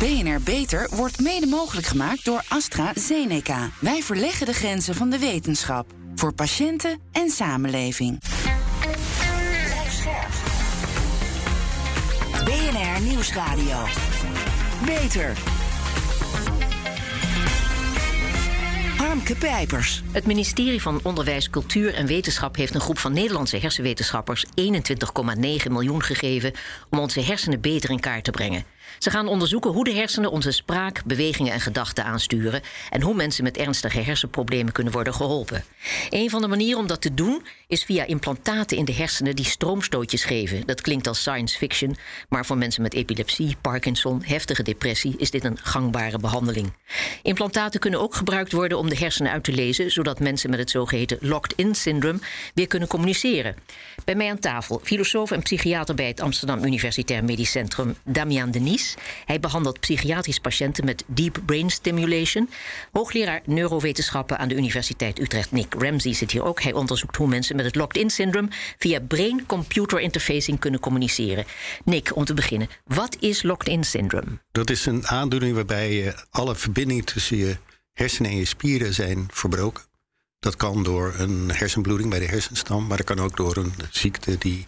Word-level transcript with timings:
BNR 0.00 0.40
Beter 0.44 0.88
wordt 0.90 1.20
mede 1.20 1.46
mogelijk 1.46 1.86
gemaakt 1.86 2.24
door 2.24 2.42
AstraZeneca. 2.48 3.70
Wij 3.80 4.02
verleggen 4.02 4.46
de 4.46 4.52
grenzen 4.52 4.94
van 4.94 5.10
de 5.10 5.18
wetenschap. 5.18 5.92
Voor 6.14 6.32
patiënten 6.32 7.00
en 7.12 7.30
samenleving. 7.30 8.18
BNR 12.44 13.00
Nieuwsradio. 13.02 13.84
Beter. 14.84 15.36
Harmke 18.96 19.36
Pijpers. 19.36 20.02
Het 20.12 20.26
ministerie 20.26 20.82
van 20.82 21.00
Onderwijs, 21.02 21.50
Cultuur 21.50 21.94
en 21.94 22.06
Wetenschap 22.06 22.56
heeft 22.56 22.74
een 22.74 22.80
groep 22.80 22.98
van 22.98 23.12
Nederlandse 23.12 23.56
hersenwetenschappers 23.56 24.44
21,9 24.44 24.52
miljoen 25.70 26.02
gegeven 26.02 26.52
om 26.90 26.98
onze 26.98 27.20
hersenen 27.20 27.60
beter 27.60 27.90
in 27.90 28.00
kaart 28.00 28.24
te 28.24 28.30
brengen. 28.30 28.64
Ze 28.98 29.10
gaan 29.10 29.28
onderzoeken 29.28 29.70
hoe 29.70 29.84
de 29.84 29.92
hersenen 29.92 30.30
onze 30.30 30.50
spraak, 30.50 31.04
bewegingen 31.04 31.52
en 31.52 31.60
gedachten 31.60 32.04
aansturen 32.04 32.62
en 32.90 33.02
hoe 33.02 33.14
mensen 33.14 33.44
met 33.44 33.56
ernstige 33.56 34.00
hersenproblemen 34.00 34.72
kunnen 34.72 34.92
worden 34.92 35.14
geholpen. 35.14 35.64
Een 36.10 36.30
van 36.30 36.40
de 36.40 36.48
manieren 36.48 36.78
om 36.78 36.86
dat 36.86 37.00
te 37.00 37.14
doen 37.14 37.46
is 37.66 37.84
via 37.84 38.04
implantaten 38.04 38.76
in 38.76 38.84
de 38.84 38.94
hersenen 38.94 39.36
die 39.36 39.44
stroomstootjes 39.44 40.24
geven. 40.24 40.66
Dat 40.66 40.80
klinkt 40.80 41.06
als 41.06 41.20
science 41.20 41.56
fiction, 41.56 41.96
maar 42.28 42.46
voor 42.46 42.58
mensen 42.58 42.82
met 42.82 42.94
epilepsie, 42.94 43.56
Parkinson, 43.60 44.22
heftige 44.24 44.62
depressie 44.62 45.14
is 45.16 45.30
dit 45.30 45.44
een 45.44 45.58
gangbare 45.62 46.18
behandeling. 46.18 46.72
Implantaten 47.22 47.80
kunnen 47.80 48.00
ook 48.00 48.14
gebruikt 48.14 48.52
worden 48.52 48.78
om 48.78 48.88
de 48.88 48.96
hersenen 48.96 49.32
uit 49.32 49.44
te 49.44 49.52
lezen, 49.52 49.90
zodat 49.90 50.20
mensen 50.20 50.50
met 50.50 50.58
het 50.58 50.70
zogeheten 50.70 51.18
locked-in 51.20 51.74
syndroom 51.74 52.20
weer 52.54 52.66
kunnen 52.66 52.88
communiceren. 52.88 53.56
Bij 54.04 54.14
mij 54.14 54.30
aan 54.30 54.38
tafel 54.38 54.80
filosoof 54.82 55.30
en 55.30 55.42
psychiater 55.42 55.94
bij 55.94 56.06
het 56.06 56.20
Amsterdam 56.20 56.64
Universitair 56.64 57.24
Medisch 57.24 57.50
Centrum 57.50 57.96
Damian 58.04 58.50
Denies. 58.50 58.79
Hij 59.24 59.40
behandelt 59.40 59.80
psychiatrisch 59.80 60.38
patiënten 60.38 60.84
met 60.84 61.04
deep 61.06 61.38
brain 61.46 61.70
stimulation. 61.70 62.50
Hoogleraar 62.92 63.40
neurowetenschappen 63.44 64.38
aan 64.38 64.48
de 64.48 64.54
Universiteit 64.56 65.20
Utrecht 65.20 65.52
Nick 65.52 65.74
Ramsey 65.78 66.14
zit 66.14 66.30
hier 66.30 66.44
ook. 66.44 66.62
Hij 66.62 66.72
onderzoekt 66.72 67.16
hoe 67.16 67.28
mensen 67.28 67.56
met 67.56 67.64
het 67.64 67.74
locked-in 67.74 68.10
syndroom 68.10 68.48
via 68.78 69.00
brain-computer 69.00 70.00
interfacing 70.00 70.58
kunnen 70.58 70.80
communiceren. 70.80 71.44
Nick, 71.84 72.16
om 72.16 72.24
te 72.24 72.34
beginnen, 72.34 72.68
wat 72.84 73.16
is 73.20 73.42
locked-in 73.42 73.84
syndroom? 73.84 74.40
Dat 74.52 74.70
is 74.70 74.86
een 74.86 75.06
aandoening 75.06 75.54
waarbij 75.54 76.14
alle 76.30 76.54
verbindingen 76.54 77.04
tussen 77.04 77.36
je 77.36 77.56
hersenen 77.92 78.30
en 78.30 78.36
je 78.36 78.44
spieren 78.44 78.94
zijn 78.94 79.28
verbroken. 79.32 79.84
Dat 80.40 80.56
kan 80.56 80.82
door 80.82 81.14
een 81.18 81.50
hersenbloeding 81.52 82.10
bij 82.10 82.18
de 82.18 82.26
hersenstam, 82.26 82.86
maar 82.86 82.96
dat 82.96 83.06
kan 83.06 83.18
ook 83.18 83.36
door 83.36 83.56
een 83.56 83.72
ziekte 83.90 84.38
die 84.38 84.66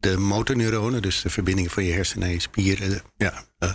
de 0.00 0.18
motorneuronen, 0.18 1.02
dus 1.02 1.22
de 1.22 1.30
verbindingen 1.30 1.70
van 1.70 1.84
je 1.84 1.92
hersenen 1.92 2.28
en 2.28 2.34
je 2.34 2.40
spieren, 2.40 3.02
ja, 3.16 3.44
uh, 3.58 3.72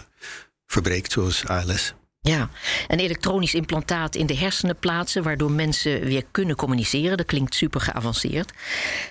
verbreekt, 0.65 1.11
zoals 1.11 1.47
ALS. 1.47 1.93
Ja, 2.21 2.49
een 2.87 2.99
elektronisch 2.99 3.53
implantaat 3.53 4.15
in 4.15 4.25
de 4.25 4.37
hersenen 4.37 4.79
plaatsen, 4.79 5.23
waardoor 5.23 5.51
mensen 5.51 5.99
weer 5.99 6.23
kunnen 6.31 6.55
communiceren. 6.55 7.17
Dat 7.17 7.25
klinkt 7.25 7.55
super 7.55 7.81
geavanceerd. 7.81 8.51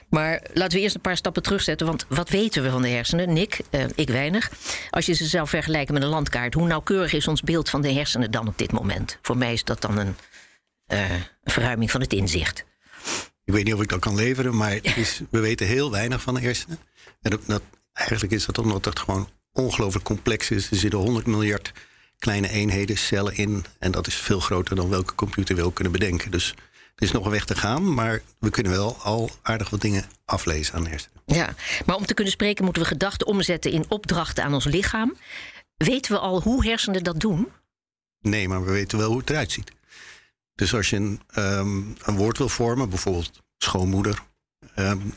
Maar 0.09 0.43
laten 0.53 0.77
we 0.77 0.83
eerst 0.83 0.95
een 0.95 1.01
paar 1.01 1.17
stappen 1.17 1.43
terugzetten. 1.43 1.87
Want 1.87 2.07
wat 2.09 2.29
weten 2.29 2.63
we 2.63 2.71
van 2.71 2.83
de 2.83 2.89
hersenen? 2.89 3.33
Nick, 3.33 3.61
uh, 3.71 3.85
ik 3.95 4.09
weinig. 4.09 4.51
Als 4.91 5.07
je 5.07 5.13
ze 5.13 5.27
zou 5.27 5.49
vergelijken 5.49 5.95
met 5.95 6.03
een 6.03 6.09
landkaart, 6.09 6.55
hoe 6.55 6.67
nauwkeurig 6.67 7.13
is 7.13 7.29
ons 7.29 7.43
beeld 7.43 7.71
van 7.71 7.83
de 7.83 7.93
hersenen 7.93 8.31
dan 8.31 8.49
op 8.49 8.59
dit 8.59 8.73
moment? 8.73 9.19
Voor 9.23 9.37
mij 9.37 9.53
is 9.53 9.65
dat 9.65 9.81
dan 9.81 9.99
een, 9.99 10.17
uh, 10.93 11.11
een 11.11 11.53
verruiming 11.53 11.91
van 11.91 12.01
het 12.01 12.13
inzicht. 12.13 12.65
Ik 13.45 13.53
weet 13.53 13.65
niet 13.65 13.75
of 13.75 13.83
ik 13.83 13.89
dat 13.89 14.01
kan 14.01 14.15
leveren, 14.15 14.57
maar 14.57 14.79
is, 14.97 15.21
we 15.31 15.41
weten 15.41 15.67
heel 15.67 15.91
weinig 15.91 16.23
van 16.23 16.35
de 16.35 16.41
hersenen. 16.41 16.79
En 17.25 17.31
dat, 17.31 17.41
dat, 17.47 17.63
eigenlijk 17.93 18.35
is 18.35 18.47
dat 18.47 18.59
omdat 18.59 18.85
het 18.85 18.99
gewoon 18.99 19.29
ongelooflijk 19.53 20.05
complex 20.05 20.51
is. 20.51 20.71
Er 20.71 20.77
zitten 20.77 20.99
100 20.99 21.27
miljard 21.27 21.73
kleine 22.19 22.49
eenheden, 22.49 22.99
cellen 22.99 23.37
in. 23.37 23.65
En 23.79 23.91
dat 23.91 24.07
is 24.07 24.15
veel 24.15 24.41
groter 24.41 24.77
dan 24.77 24.89
welke 24.89 25.15
computer 25.15 25.65
ook 25.65 25.75
kunnen 25.75 25.93
bedenken. 25.93 26.31
Dus 26.31 26.55
er 26.95 27.03
is 27.03 27.13
nog 27.13 27.25
een 27.25 27.31
weg 27.31 27.45
te 27.45 27.57
gaan, 27.57 27.95
maar 27.95 28.23
we 28.39 28.51
kunnen 28.51 28.73
wel 28.73 28.97
al 28.97 29.31
aardig 29.43 29.71
wat 29.71 29.81
dingen 29.81 30.05
aflezen 30.25 30.75
aan 30.75 30.85
de 30.85 30.89
hersenen. 30.91 31.21
Ja, 31.27 31.55
maar 31.87 31.97
om 31.97 32.07
te 32.07 32.15
kunnen 32.15 32.33
spreken 32.33 32.65
moeten 32.65 32.83
we 32.83 32.89
gedachten 32.89 33.27
omzetten 33.27 33.71
in 33.71 33.85
opdrachten 33.89 34.45
aan 34.45 34.55
ons 34.55 34.65
lichaam. 34.65 35.17
Weten 35.77 36.13
we 36.13 36.19
al 36.19 36.43
hoe 36.43 36.67
hersenen 36.67 37.05
dat 37.05 37.21
doen? 37.21 37.49
Nee, 38.21 38.49
maar 38.49 38.65
we 38.65 38.71
weten 38.71 38.99
wel 38.99 39.09
hoe 39.09 39.19
het 39.19 39.31
eruit 39.31 39.53
ziet. 39.53 39.73
Dus 40.55 40.75
als 40.75 40.91
je 40.91 40.97
een, 40.97 41.21
um, 41.37 41.97
een 42.03 42.17
woord 42.17 42.39
wil 42.39 42.49
vormen, 42.49 42.89
bijvoorbeeld 42.89 43.43
schoonmoeder. 43.59 44.23
Um, 44.77 45.15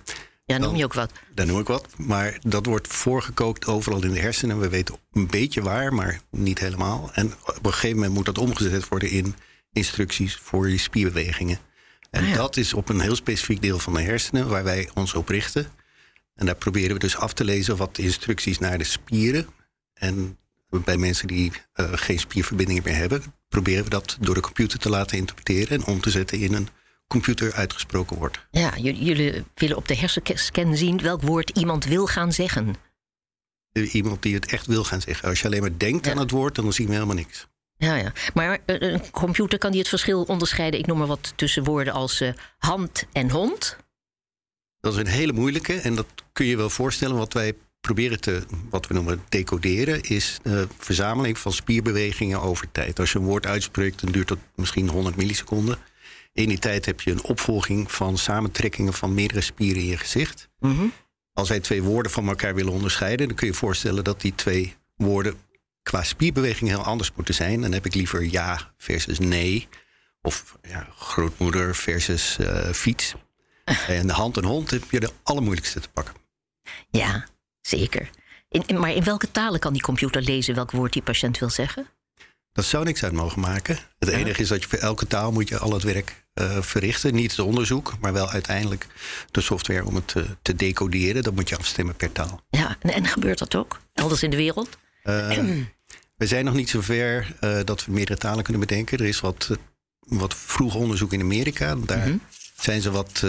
ja, 0.47 0.57
noem 0.57 0.75
je 0.75 0.83
ook 0.83 0.93
wat. 0.93 1.11
Daar 1.33 1.45
noem 1.45 1.59
ik 1.59 1.67
wat. 1.67 1.87
Maar 1.97 2.37
dat 2.41 2.65
wordt 2.65 2.87
voorgekookt 2.87 3.65
overal 3.65 4.03
in 4.03 4.13
de 4.13 4.19
hersenen. 4.19 4.59
We 4.59 4.69
weten 4.69 4.95
een 5.11 5.27
beetje 5.27 5.61
waar, 5.61 5.93
maar 5.93 6.19
niet 6.31 6.59
helemaal. 6.59 7.09
En 7.13 7.33
op 7.45 7.65
een 7.65 7.73
gegeven 7.73 7.95
moment 7.95 8.13
moet 8.13 8.25
dat 8.25 8.37
omgezet 8.37 8.87
worden 8.87 9.09
in 9.09 9.35
instructies 9.71 10.35
voor 10.35 10.69
je 10.69 10.77
spierbewegingen. 10.77 11.59
En 12.09 12.25
ah, 12.25 12.35
dat 12.35 12.57
is 12.57 12.73
op 12.73 12.89
een 12.89 12.99
heel 12.99 13.15
specifiek 13.15 13.61
deel 13.61 13.79
van 13.79 13.93
de 13.93 14.01
hersenen 14.01 14.47
waar 14.47 14.63
wij 14.63 14.89
ons 14.93 15.13
op 15.13 15.29
richten. 15.29 15.67
En 16.35 16.45
daar 16.45 16.55
proberen 16.55 16.93
we 16.93 16.99
dus 16.99 17.17
af 17.17 17.33
te 17.33 17.43
lezen 17.43 17.77
wat 17.77 17.95
de 17.95 18.01
instructies 18.01 18.59
naar 18.59 18.77
de 18.77 18.83
spieren. 18.83 19.47
En 19.93 20.37
bij 20.69 20.97
mensen 20.97 21.27
die 21.27 21.51
uh, 21.75 21.89
geen 21.93 22.19
spierverbindingen 22.19 22.83
meer 22.83 22.95
hebben, 22.95 23.23
proberen 23.49 23.83
we 23.83 23.89
dat 23.89 24.17
door 24.19 24.35
de 24.35 24.41
computer 24.41 24.79
te 24.79 24.89
laten 24.89 25.17
interpreteren 25.17 25.77
en 25.77 25.85
om 25.85 26.01
te 26.01 26.09
zetten 26.09 26.39
in 26.39 26.53
een 26.53 26.67
computer 27.07 27.53
uitgesproken 27.53 28.17
wordt. 28.17 28.47
Ja, 28.51 28.77
jullie 28.77 29.43
willen 29.53 29.77
op 29.77 29.87
de 29.87 29.95
hersenscan 29.95 30.75
zien 30.75 31.01
welk 31.01 31.21
woord 31.21 31.49
iemand 31.49 31.85
wil 31.85 32.07
gaan 32.07 32.31
zeggen. 32.31 32.75
Iemand 33.91 34.21
die 34.21 34.33
het 34.33 34.51
echt 34.51 34.65
wil 34.65 34.83
gaan 34.83 35.01
zeggen. 35.01 35.29
Als 35.29 35.39
je 35.39 35.45
alleen 35.45 35.61
maar 35.61 35.77
denkt 35.77 36.07
aan 36.07 36.17
het 36.17 36.31
woord, 36.31 36.55
dan 36.55 36.73
zien 36.73 36.87
we 36.87 36.93
helemaal 36.93 37.15
niks. 37.15 37.47
Ja, 37.77 37.95
ja. 37.95 38.11
Maar 38.33 38.59
eh, 38.65 38.75
een 38.79 39.11
computer 39.11 39.59
kan 39.59 39.71
die 39.71 39.79
het 39.79 39.89
verschil 39.89 40.23
onderscheiden, 40.23 40.79
ik 40.79 40.85
noem 40.85 40.97
maar 40.97 41.07
wat 41.07 41.33
tussen 41.35 41.63
woorden 41.63 41.93
als 41.93 42.21
uh, 42.21 42.29
hand 42.57 43.05
en 43.11 43.29
hond? 43.29 43.77
Dat 44.79 44.93
is 44.93 44.99
een 44.99 45.07
hele 45.07 45.33
moeilijke 45.33 45.73
en 45.73 45.95
dat 45.95 46.07
kun 46.33 46.45
je 46.45 46.57
wel 46.57 46.69
voorstellen. 46.69 47.17
Wat 47.17 47.33
wij 47.33 47.53
proberen 47.81 48.19
te, 48.19 48.43
wat 48.69 48.87
we 48.87 48.93
noemen 48.93 49.23
decoderen, 49.29 50.01
is 50.01 50.39
de 50.43 50.67
verzameling 50.77 51.37
van 51.37 51.53
spierbewegingen 51.53 52.41
over 52.41 52.71
tijd. 52.71 52.99
Als 52.99 53.11
je 53.11 53.19
een 53.19 53.25
woord 53.25 53.45
uitspreekt, 53.45 54.01
dan 54.01 54.11
duurt 54.11 54.27
dat 54.27 54.37
misschien 54.55 54.89
100 54.89 55.15
milliseconden. 55.15 55.77
In 56.37 56.49
die 56.49 56.59
tijd 56.59 56.85
heb 56.85 57.01
je 57.01 57.11
een 57.11 57.23
opvolging 57.23 57.91
van 57.91 58.17
samentrekkingen 58.17 58.93
van 58.93 59.13
meerdere 59.13 59.41
spieren 59.41 59.81
in 59.81 59.87
je 59.87 59.97
gezicht. 59.97 60.49
Mhm. 60.59 60.85
Als 61.33 61.49
wij 61.49 61.59
twee 61.59 61.83
woorden 61.83 62.11
van 62.11 62.27
elkaar 62.27 62.55
willen 62.55 62.73
onderscheiden, 62.73 63.27
dan 63.27 63.35
kun 63.35 63.47
je 63.47 63.53
je 63.53 63.59
voorstellen 63.59 64.03
dat 64.03 64.21
die 64.21 64.35
twee 64.35 64.75
woorden 64.95 65.35
qua 65.81 66.03
spierbeweging 66.03 66.69
heel 66.69 66.83
anders 66.83 67.11
moeten 67.15 67.33
zijn. 67.33 67.61
Dan 67.61 67.71
heb 67.71 67.85
ik 67.85 67.93
liever 67.93 68.23
ja 68.23 68.73
versus 68.77 69.19
nee. 69.19 69.67
Of 70.21 70.57
ja, 70.61 70.87
grootmoeder 70.97 71.75
versus 71.75 72.37
uh, 72.39 72.71
fiets. 72.71 73.15
en 73.87 74.07
de 74.07 74.13
hand 74.13 74.37
en 74.37 74.45
hond 74.45 74.71
heb 74.71 74.91
je 74.91 74.99
de 74.99 75.11
allermoeilijkste 75.23 75.79
te 75.79 75.89
pakken. 75.89 76.15
Ja, 76.89 77.27
zeker. 77.61 78.09
In, 78.49 78.79
maar 78.79 78.93
in 78.93 79.03
welke 79.03 79.31
talen 79.31 79.59
kan 79.59 79.73
die 79.73 79.81
computer 79.81 80.21
lezen 80.21 80.55
welk 80.55 80.71
woord 80.71 80.93
die 80.93 81.01
patiënt 81.01 81.39
wil 81.39 81.49
zeggen? 81.49 81.87
Dat 82.53 82.65
zou 82.65 82.83
niks 82.83 83.03
uit 83.03 83.13
mogen 83.13 83.41
maken. 83.41 83.77
Het 83.99 84.09
enige 84.09 84.41
is 84.41 84.47
dat 84.47 84.61
je 84.61 84.69
voor 84.69 84.79
elke 84.79 85.07
taal 85.07 85.31
moet 85.31 85.49
je 85.49 85.57
al 85.57 85.73
het 85.73 85.83
werk 85.83 86.25
uh, 86.39 86.61
verrichten. 86.61 87.15
Niet 87.15 87.31
het 87.31 87.39
onderzoek, 87.39 87.93
maar 87.99 88.13
wel 88.13 88.29
uiteindelijk 88.29 88.87
de 89.31 89.41
software 89.41 89.85
om 89.85 89.95
het 89.95 90.07
te, 90.07 90.25
te 90.41 90.55
decoderen. 90.55 91.23
Dat 91.23 91.33
moet 91.33 91.49
je 91.49 91.57
afstemmen 91.57 91.95
per 91.95 92.11
taal. 92.11 92.41
Ja, 92.49 92.77
en, 92.79 92.93
en 92.93 93.05
gebeurt 93.05 93.39
dat 93.39 93.55
ook? 93.55 93.79
Elders 93.93 94.23
in 94.23 94.29
de 94.29 94.37
wereld? 94.37 94.77
Uh, 95.03 95.29
we 96.15 96.27
zijn 96.27 96.45
nog 96.45 96.53
niet 96.53 96.69
zover 96.69 97.35
uh, 97.41 97.59
dat 97.63 97.85
we 97.85 97.91
meerdere 97.91 98.19
talen 98.19 98.43
kunnen 98.43 98.61
bedenken. 98.61 98.97
Er 98.97 99.05
is 99.05 99.19
wat, 99.19 99.57
wat 99.99 100.35
vroeg 100.35 100.75
onderzoek 100.75 101.13
in 101.13 101.21
Amerika. 101.21 101.75
Daar 101.75 102.07
mhm. 102.07 102.17
zijn 102.59 102.81
ze 102.81 102.91
wat, 102.91 103.23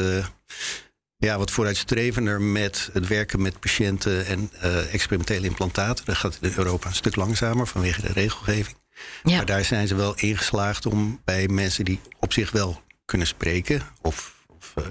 ja, 1.16 1.38
wat 1.38 1.50
vooruitstrevender 1.50 2.40
met 2.40 2.90
het 2.92 3.06
werken 3.06 3.42
met 3.42 3.60
patiënten 3.60 4.26
en 4.26 4.50
experimentele 4.90 5.46
implantaten. 5.46 6.04
Dat 6.04 6.16
gaat 6.16 6.38
in 6.40 6.52
Europa 6.56 6.88
een 6.88 6.94
stuk 6.94 7.16
langzamer 7.16 7.66
vanwege 7.66 8.00
de 8.00 8.12
regelgeving. 8.12 8.76
Ja. 9.22 9.36
Maar 9.36 9.46
daar 9.46 9.64
zijn 9.64 9.88
ze 9.88 9.94
wel 9.94 10.14
ingeslaagd 10.16 10.86
om 10.86 11.20
bij 11.24 11.48
mensen 11.48 11.84
die 11.84 12.00
op 12.18 12.32
zich 12.32 12.50
wel 12.50 12.82
kunnen 13.08 13.26
spreken, 13.26 13.82
of, 14.00 14.44
of 14.46 14.74
uh, 14.78 14.84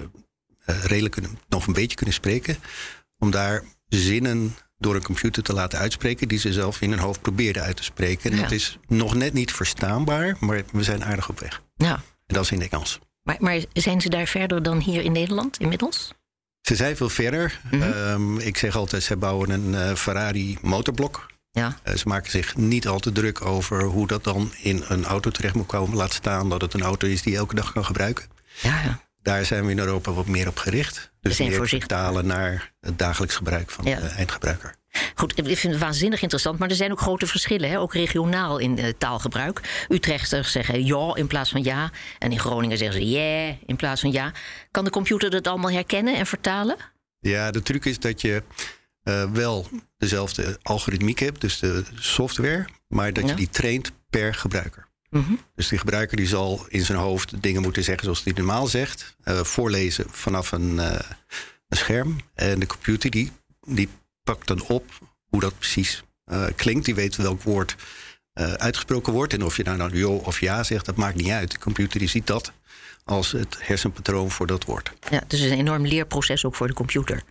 redelijk 0.84 1.14
kunnen, 1.14 1.38
nog 1.48 1.66
een 1.66 1.72
beetje 1.72 1.96
kunnen 1.96 2.14
spreken, 2.14 2.56
om 3.18 3.30
daar 3.30 3.64
zinnen 3.88 4.56
door 4.78 4.94
een 4.94 5.02
computer 5.02 5.42
te 5.42 5.52
laten 5.52 5.78
uitspreken 5.78 6.28
die 6.28 6.38
ze 6.38 6.52
zelf 6.52 6.80
in 6.80 6.90
hun 6.90 6.98
hoofd 6.98 7.20
probeerden 7.20 7.62
uit 7.62 7.76
te 7.76 7.82
spreken. 7.82 8.32
En 8.32 8.40
dat 8.40 8.50
is 8.50 8.78
nog 8.86 9.14
net 9.14 9.32
niet 9.32 9.52
verstaanbaar, 9.52 10.36
maar 10.40 10.62
we 10.72 10.82
zijn 10.82 11.04
aardig 11.04 11.28
op 11.28 11.40
weg. 11.40 11.62
Ja. 11.76 11.94
En 12.26 12.34
dat 12.34 12.44
is 12.44 12.50
in 12.50 12.70
Engels. 12.70 12.98
Maar, 13.22 13.36
maar 13.38 13.64
zijn 13.72 14.00
ze 14.00 14.08
daar 14.08 14.26
verder 14.26 14.62
dan 14.62 14.80
hier 14.80 15.02
in 15.02 15.12
Nederland 15.12 15.58
inmiddels? 15.58 16.14
Ze 16.60 16.76
zijn 16.76 16.96
veel 16.96 17.08
verder. 17.08 17.60
Mm 17.70 17.82
-hmm. 17.82 18.38
ik 18.38 18.56
zeg 18.56 18.76
altijd, 18.76 19.02
zij 19.02 19.18
bouwen 19.18 19.50
een 19.50 19.68
uh, 19.68 19.94
Ferrari 19.94 20.58
motorblok. 20.62 21.26
Ja. 21.50 21.78
Uh, 21.88 21.94
ze 21.94 22.08
maken 22.08 22.30
zich 22.30 22.56
niet 22.56 22.88
al 22.88 22.98
te 22.98 23.12
druk 23.12 23.44
over 23.44 23.82
hoe 23.82 24.06
dat 24.06 24.24
dan 24.24 24.52
in 24.62 24.84
een 24.88 25.04
auto 25.04 25.30
terecht 25.30 25.54
moet 25.54 25.66
komen. 25.66 25.96
Laat 25.96 26.12
staan 26.12 26.48
dat 26.48 26.60
het 26.60 26.74
een 26.74 26.82
auto 26.82 27.06
is 27.06 27.22
die 27.22 27.32
je 27.32 27.38
elke 27.38 27.54
dag 27.54 27.72
kan 27.72 27.84
gebruiken. 27.84 28.24
Ja, 28.62 28.82
ja. 28.82 29.00
Daar 29.22 29.44
zijn 29.44 29.64
we 29.64 29.70
in 29.70 29.78
Europa 29.78 30.12
wat 30.12 30.26
meer 30.26 30.48
op 30.48 30.58
gericht. 30.58 31.10
Dus 31.20 31.38
meer 31.38 31.68
vertalen 31.68 32.26
naar 32.26 32.72
het 32.80 32.98
dagelijks 32.98 33.36
gebruik 33.36 33.70
van 33.70 33.84
de 33.84 33.90
eindgebruiker. 33.90 34.74
Goed, 35.14 35.38
ik 35.38 35.58
vind 35.58 35.72
het 35.72 35.82
waanzinnig 35.82 36.22
interessant, 36.22 36.58
maar 36.58 36.68
er 36.68 36.76
zijn 36.76 36.92
ook 36.92 37.00
grote 37.00 37.26
verschillen, 37.26 37.70
hè? 37.70 37.78
ook 37.78 37.94
regionaal 37.94 38.58
in 38.58 38.78
uh, 38.78 38.88
taalgebruik. 38.98 39.86
Utrechters 39.88 40.52
zeggen 40.52 40.84
ja 40.84 41.14
in 41.14 41.26
plaats 41.26 41.50
van 41.50 41.62
ja, 41.62 41.90
en 42.18 42.32
in 42.32 42.38
Groningen 42.38 42.78
zeggen 42.78 43.00
ze 43.00 43.08
yeah 43.08 43.54
in 43.66 43.76
plaats 43.76 44.00
van 44.00 44.12
ja. 44.12 44.32
Kan 44.70 44.84
de 44.84 44.90
computer 44.90 45.30
dat 45.30 45.46
allemaal 45.46 45.70
herkennen 45.70 46.16
en 46.16 46.26
vertalen? 46.26 46.76
Ja, 47.20 47.50
de 47.50 47.62
truc 47.62 47.84
is 47.84 47.98
dat 47.98 48.20
je 48.20 48.42
uh, 49.08 49.30
wel 49.32 49.68
dezelfde 49.96 50.58
algoritmiek 50.62 51.18
hebt, 51.18 51.40
dus 51.40 51.58
de 51.58 51.84
software, 51.94 52.68
maar 52.88 53.12
dat 53.12 53.28
je 53.28 53.34
die 53.34 53.48
traint 53.48 53.92
per 54.10 54.34
gebruiker. 54.34 54.86
Mm 55.10 55.22
-hmm. 55.22 55.40
Dus 55.54 55.68
die 55.68 55.78
gebruiker 55.78 56.16
die 56.16 56.26
zal 56.26 56.66
in 56.68 56.84
zijn 56.84 56.98
hoofd 56.98 57.42
dingen 57.42 57.62
moeten 57.62 57.84
zeggen 57.84 58.04
zoals 58.04 58.24
hij 58.24 58.32
normaal 58.32 58.66
zegt, 58.66 59.16
uh, 59.24 59.40
voorlezen 59.40 60.06
vanaf 60.10 60.52
een, 60.52 60.74
uh, 60.74 60.98
een, 61.68 61.76
scherm. 61.76 62.16
En 62.34 62.58
de 62.58 62.66
computer 62.66 63.10
die, 63.10 63.32
die 63.66 63.88
pakt 64.22 64.46
dan 64.46 64.62
op 64.62 64.84
hoe 65.28 65.40
dat 65.40 65.58
precies 65.58 66.02
klinkt. 66.56 66.84
Die 66.84 66.94
weet 66.94 67.16
welk 67.16 67.42
woord 67.42 67.76
uitgesproken 68.56 69.12
wordt. 69.12 69.32
En 69.32 69.44
of 69.44 69.56
je 69.56 69.62
nou 69.62 69.76
nou 69.76 69.96
jo 69.96 70.12
of 70.12 70.40
ja 70.40 70.62
zegt, 70.62 70.84
dat 70.84 70.96
maakt 70.96 71.16
niet 71.16 71.30
uit. 71.30 71.50
De 71.50 71.58
computer 71.58 71.98
die 71.98 72.08
ziet 72.08 72.26
dat 72.26 72.52
als 73.04 73.32
het 73.32 73.56
hersenpatroon 73.58 74.30
voor 74.30 74.46
dat 74.46 74.64
woord. 74.64 74.92
Ja, 75.10 75.24
dus 75.26 75.38
het 75.40 75.48
is 75.48 75.50
een 75.50 75.58
enorm 75.58 75.86
leerproces 75.86 76.44
ook 76.44 76.54
voor 76.54 76.66
de 76.66 76.74
computer. 76.74 77.22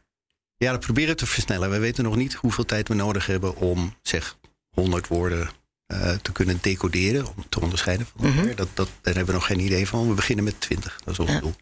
Ja, 0.57 0.71
dat 0.71 0.79
proberen 0.79 1.15
te 1.15 1.25
versnellen. 1.25 1.69
We 1.69 1.79
weten 1.79 2.03
nog 2.03 2.15
niet 2.15 2.33
hoeveel 2.33 2.65
tijd 2.65 2.87
we 2.87 2.93
nodig 2.93 3.25
hebben 3.25 3.55
om 3.55 3.95
zeg 4.01 4.37
100 4.69 5.07
woorden 5.07 5.49
uh, 5.87 6.11
te 6.11 6.31
kunnen 6.31 6.57
decoderen, 6.61 7.27
om 7.35 7.49
te 7.49 7.61
onderscheiden 7.61 8.07
van 8.07 8.25
elkaar. 8.25 8.41
Mm 8.41 8.47
-hmm. 8.47 8.55
dat, 8.55 8.67
dat, 8.73 8.89
daar 9.01 9.15
hebben 9.15 9.33
we 9.33 9.39
nog 9.39 9.45
geen 9.45 9.59
idee 9.59 9.87
van. 9.87 10.07
We 10.07 10.13
beginnen 10.13 10.45
met 10.45 10.61
20, 10.61 10.99
dat 11.03 11.13
is 11.13 11.19
ons 11.19 11.31
ja. 11.31 11.39
doel. 11.39 11.55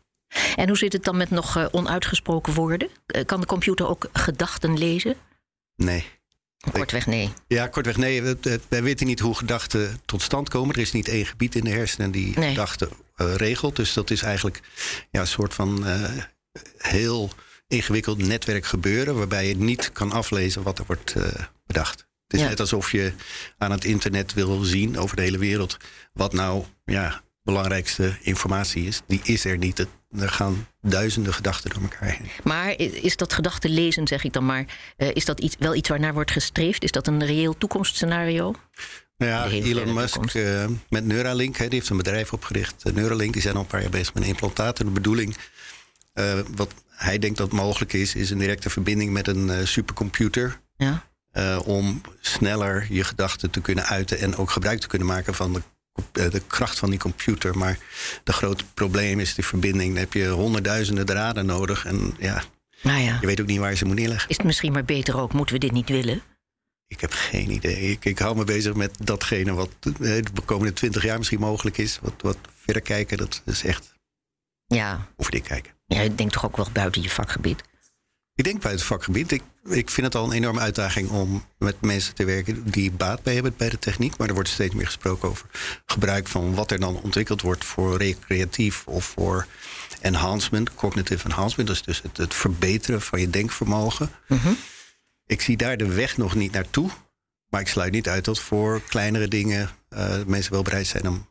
En 0.55 0.67
hoe 0.67 0.77
zit 0.77 0.93
het 0.93 1.03
dan 1.03 1.17
met 1.17 1.29
nog 1.29 1.57
uh, 1.57 1.65
onuitgesproken 1.71 2.53
woorden? 2.53 2.89
Uh, 3.07 3.25
kan 3.25 3.39
de 3.39 3.45
computer 3.45 3.87
ook 3.87 4.09
gedachten 4.13 4.77
lezen? 4.77 5.15
Nee. 5.75 6.05
Kortweg 6.71 7.05
nee. 7.05 7.29
Ja, 7.47 7.67
kortweg 7.67 7.97
nee. 7.97 8.21
Wij 8.67 8.83
weten 8.83 9.05
niet 9.05 9.19
hoe 9.19 9.35
gedachten 9.35 10.01
tot 10.05 10.21
stand 10.21 10.49
komen. 10.49 10.75
Er 10.75 10.81
is 10.81 10.91
niet 10.91 11.07
één 11.07 11.25
gebied 11.25 11.55
in 11.55 11.63
de 11.63 11.69
hersenen 11.69 12.11
die 12.11 12.39
nee. 12.39 12.49
gedachten 12.49 12.89
regelt. 13.15 13.75
Dus 13.75 13.93
dat 13.93 14.11
is 14.11 14.21
eigenlijk 14.21 14.61
ja, 15.11 15.19
een 15.19 15.27
soort 15.27 15.53
van 15.53 15.85
heel 16.77 17.31
ingewikkeld 17.67 18.17
netwerk 18.17 18.65
gebeuren, 18.65 19.15
waarbij 19.15 19.47
je 19.47 19.55
niet 19.55 19.91
kan 19.91 20.11
aflezen 20.11 20.63
wat 20.63 20.79
er 20.79 20.85
wordt 20.87 21.15
uh, 21.17 21.23
bedacht. 21.65 21.99
Het 21.99 22.33
is 22.33 22.39
ja. 22.39 22.47
net 22.47 22.59
alsof 22.59 22.91
je 22.91 23.13
aan 23.57 23.71
het 23.71 23.85
internet 23.85 24.33
wil 24.33 24.63
zien 24.63 24.97
over 24.97 25.15
de 25.15 25.21
hele 25.21 25.37
wereld 25.37 25.77
wat 26.13 26.33
nou 26.33 26.63
ja, 26.85 27.21
belangrijkste 27.43 28.17
informatie 28.21 28.85
is. 28.85 29.01
Die 29.07 29.21
is 29.23 29.45
er 29.45 29.57
niet. 29.57 29.87
Er 30.19 30.29
gaan 30.29 30.67
duizenden 30.81 31.33
gedachten 31.33 31.69
door 31.69 31.81
elkaar 31.81 32.09
heen. 32.09 32.29
Maar 32.43 32.79
is 32.79 33.15
dat 33.17 33.33
gedachten 33.33 33.69
lezen, 33.69 34.07
zeg 34.07 34.23
ik 34.23 34.33
dan 34.33 34.45
maar, 34.45 34.65
uh, 34.97 35.09
is 35.13 35.25
dat 35.25 35.39
iets, 35.39 35.55
wel 35.59 35.75
iets 35.75 35.89
waarnaar 35.89 36.13
wordt 36.13 36.31
gestreefd? 36.31 36.83
Is 36.83 36.91
dat 36.91 37.07
een 37.07 37.25
reëel 37.25 37.57
toekomstscenario? 37.57 38.55
Nou 39.17 39.31
ja, 39.31 39.47
Elon 39.65 39.93
Musk 39.93 40.33
uh, 40.33 40.65
met 40.89 41.05
Neuralink, 41.05 41.57
die 41.57 41.67
heeft 41.69 41.89
een 41.89 41.97
bedrijf 41.97 42.33
opgericht. 42.33 42.83
Neuralink, 42.93 43.33
die 43.33 43.41
zijn 43.41 43.55
al 43.55 43.61
een 43.61 43.67
paar 43.67 43.81
jaar 43.81 43.89
bezig 43.89 44.13
met 44.13 44.23
een 44.23 44.29
implantaat. 44.29 44.79
En 44.79 44.85
de 44.85 44.91
bedoeling, 44.91 45.35
wat 46.55 46.73
hij 46.95 47.19
denkt 47.19 47.37
dat 47.37 47.51
mogelijk 47.51 47.93
is, 47.93 48.15
is 48.15 48.29
een 48.29 48.37
directe 48.37 48.69
verbinding 48.69 49.11
met 49.11 49.27
een 49.27 49.47
uh, 49.47 49.57
supercomputer. 49.63 50.59
Ja. 50.77 51.07
Uh, 51.33 51.59
om 51.65 52.01
sneller 52.21 52.87
je 52.89 53.03
gedachten 53.03 53.49
te 53.49 53.61
kunnen 53.61 53.85
uiten 53.85 54.19
en 54.19 54.35
ook 54.35 54.51
gebruik 54.51 54.79
te 54.79 54.87
kunnen 54.87 55.07
maken 55.07 55.33
van 55.33 55.53
de, 56.11 56.29
de 56.29 56.41
kracht 56.47 56.79
van 56.79 56.89
die 56.89 56.99
computer. 56.99 57.57
Maar 57.57 57.77
de 58.23 58.33
grote 58.33 58.63
probleem 58.73 59.19
is 59.19 59.35
die 59.35 59.45
verbinding. 59.45 59.89
Dan 59.89 59.99
heb 59.99 60.13
je 60.13 60.27
honderdduizenden 60.27 61.05
draden 61.05 61.45
nodig. 61.45 61.85
En 61.85 62.15
ja, 62.19 62.43
nou 62.81 62.99
ja, 63.01 63.17
je 63.21 63.27
weet 63.27 63.41
ook 63.41 63.47
niet 63.47 63.59
waar 63.59 63.69
je 63.69 63.75
ze 63.75 63.85
moet 63.85 63.95
neerleggen. 63.95 64.29
Is 64.29 64.37
het 64.37 64.45
misschien 64.45 64.71
maar 64.71 64.85
beter 64.85 65.17
ook? 65.17 65.33
Moeten 65.33 65.55
we 65.55 65.61
dit 65.61 65.71
niet 65.71 65.89
willen? 65.89 66.21
Ik 66.87 67.01
heb 67.01 67.13
geen 67.13 67.51
idee. 67.51 67.91
Ik, 67.91 68.05
ik 68.05 68.19
hou 68.19 68.35
me 68.35 68.43
bezig 68.43 68.73
met 68.73 68.97
datgene 69.03 69.53
wat 69.53 69.69
de 69.81 70.23
komende 70.45 70.73
twintig 70.73 71.03
jaar 71.03 71.17
misschien 71.17 71.39
mogelijk 71.39 71.77
is. 71.77 71.99
Wat, 72.01 72.13
wat 72.17 72.37
verder 72.63 72.81
kijken, 72.81 73.17
dat 73.17 73.41
is 73.45 73.63
echt 73.63 73.94
ja. 74.67 75.07
over 75.17 75.31
dit 75.31 75.43
kijken. 75.47 75.73
Ja, 75.85 76.01
ik 76.01 76.17
denk 76.17 76.31
toch 76.31 76.45
ook 76.45 76.57
wel 76.57 76.67
buiten 76.73 77.01
je 77.01 77.09
vakgebied? 77.09 77.63
Ik 78.35 78.43
denk 78.43 78.61
buiten 78.61 78.85
het 78.85 78.93
vakgebied. 78.93 79.31
Ik, 79.31 79.41
ik 79.63 79.89
vind 79.89 80.05
het 80.05 80.15
al 80.15 80.25
een 80.25 80.31
enorme 80.31 80.59
uitdaging 80.59 81.09
om 81.09 81.45
met 81.57 81.81
mensen 81.81 82.15
te 82.15 82.25
werken 82.25 82.71
die 82.71 82.91
baat 82.91 83.23
bij 83.23 83.33
hebben 83.33 83.53
bij 83.57 83.69
de 83.69 83.79
techniek. 83.79 84.17
Maar 84.17 84.27
er 84.27 84.33
wordt 84.33 84.49
steeds 84.49 84.73
meer 84.73 84.85
gesproken 84.85 85.29
over 85.29 85.45
gebruik 85.85 86.27
van 86.27 86.55
wat 86.55 86.71
er 86.71 86.79
dan 86.79 87.01
ontwikkeld 87.01 87.41
wordt 87.41 87.65
voor 87.65 87.97
recreatief 87.97 88.87
of 88.87 89.05
voor 89.05 89.47
enhancement, 90.01 90.73
cognitive 90.73 91.25
enhancement. 91.25 91.67
Dus, 91.67 91.81
dus 91.81 92.01
het, 92.01 92.17
het 92.17 92.33
verbeteren 92.33 93.01
van 93.01 93.19
je 93.19 93.29
denkvermogen. 93.29 94.09
Mm 94.27 94.37
-hmm. 94.37 94.57
Ik 95.25 95.41
zie 95.41 95.57
daar 95.57 95.77
de 95.77 95.93
weg 95.93 96.17
nog 96.17 96.35
niet 96.35 96.51
naartoe. 96.51 96.89
Maar 97.49 97.61
ik 97.61 97.67
sluit 97.67 97.91
niet 97.91 98.09
uit 98.09 98.25
dat 98.25 98.39
voor 98.39 98.81
kleinere 98.81 99.27
dingen 99.27 99.69
uh, 99.89 100.23
mensen 100.25 100.51
wel 100.51 100.61
bereid 100.61 100.87
zijn 100.87 101.07
om 101.07 101.27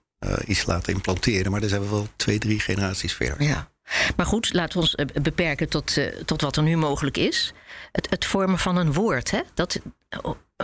iets 0.46 0.64
te 0.64 0.70
laten 0.70 0.92
implanteren. 0.94 1.50
Maar 1.50 1.60
daar 1.60 1.68
zijn 1.68 1.82
we 1.82 1.88
wel 1.88 2.08
twee, 2.16 2.38
drie 2.38 2.60
generaties 2.60 3.12
verder. 3.12 3.42
Ja. 3.42 3.72
Maar 4.16 4.26
goed, 4.26 4.52
laten 4.52 4.78
we 4.78 4.84
ons 4.84 4.94
eh, 4.94 5.06
beperken 5.22 5.68
tot, 5.68 5.96
uh, 5.96 6.06
tot 6.06 6.40
wat 6.40 6.56
er 6.56 6.62
nu 6.62 6.76
mogelijk 6.76 7.16
is. 7.16 7.52
Het, 7.92 8.10
het 8.10 8.24
vormen 8.24 8.58
van 8.58 8.76
een 8.76 8.92
woord, 8.92 9.30
hè? 9.30 9.40
Dat, 9.54 9.80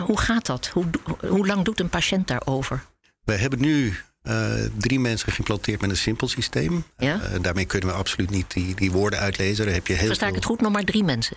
hoe 0.05 0.19
gaat 0.19 0.47
dat? 0.47 0.67
Hoe, 0.67 0.87
hoe 1.29 1.47
lang 1.47 1.65
doet 1.65 1.81
een 1.81 1.89
patiënt 1.89 2.29
daarover? 2.29 2.85
We 3.25 3.37
hebben 3.37 3.61
nu 3.61 3.97
uh, 4.23 4.53
drie 4.79 5.01
mensen 5.01 5.33
geïmplanteerd 5.33 5.81
met 5.81 5.91
een 5.91 5.97
simpel 5.97 6.29
systeem. 6.29 6.85
Ja? 6.99 7.21
daarmee 7.41 7.65
kunnen 7.65 7.89
we 7.89 7.95
absoluut 7.95 8.31
niet 8.31 8.53
die, 8.53 8.75
die 8.75 8.91
woorden 8.91 9.19
uitlezen. 9.19 9.65
Daar 9.65 9.75
heb 9.75 9.87
je 9.87 9.93
heel 9.93 10.07
Versta 10.07 10.27
ik 10.27 10.33
veel... 10.33 10.41
het 10.41 10.51
goed? 10.51 10.61
Nog 10.61 10.73
maar 10.73 10.85
drie 10.85 11.05
mensen? 11.05 11.37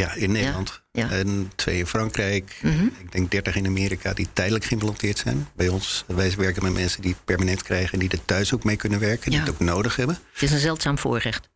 Ja, 0.00 0.14
in 0.14 0.32
Nederland. 0.32 0.82
Ja, 0.92 1.04
ja. 1.04 1.10
En 1.10 1.52
twee 1.54 1.78
in 1.78 1.86
Frankrijk. 1.86 2.58
Mhm. 2.62 2.84
Ik 2.84 3.12
denk 3.12 3.30
dertig 3.30 3.56
in 3.56 3.66
Amerika 3.66 4.12
die 4.12 4.28
tijdelijk 4.32 4.64
geïmplanteerd 4.64 5.18
zijn. 5.18 5.48
Bij 5.56 5.68
ons, 5.68 6.04
wij 6.06 6.34
werken 6.36 6.62
met 6.62 6.72
mensen 6.72 7.02
die 7.02 7.10
het 7.10 7.24
permanent 7.24 7.62
krijgen... 7.62 7.92
en 7.92 7.98
die 7.98 8.10
er 8.10 8.24
thuis 8.24 8.54
ook 8.54 8.64
mee 8.64 8.76
kunnen 8.76 9.00
werken, 9.00 9.30
die 9.30 9.40
het 9.40 9.48
ook 9.48 9.58
nodig 9.58 9.96
hebben. 9.96 10.18
Het 10.32 10.42
is 10.42 10.50
een 10.50 10.58
zeldzaam 10.58 10.98
voorrecht. 10.98 11.48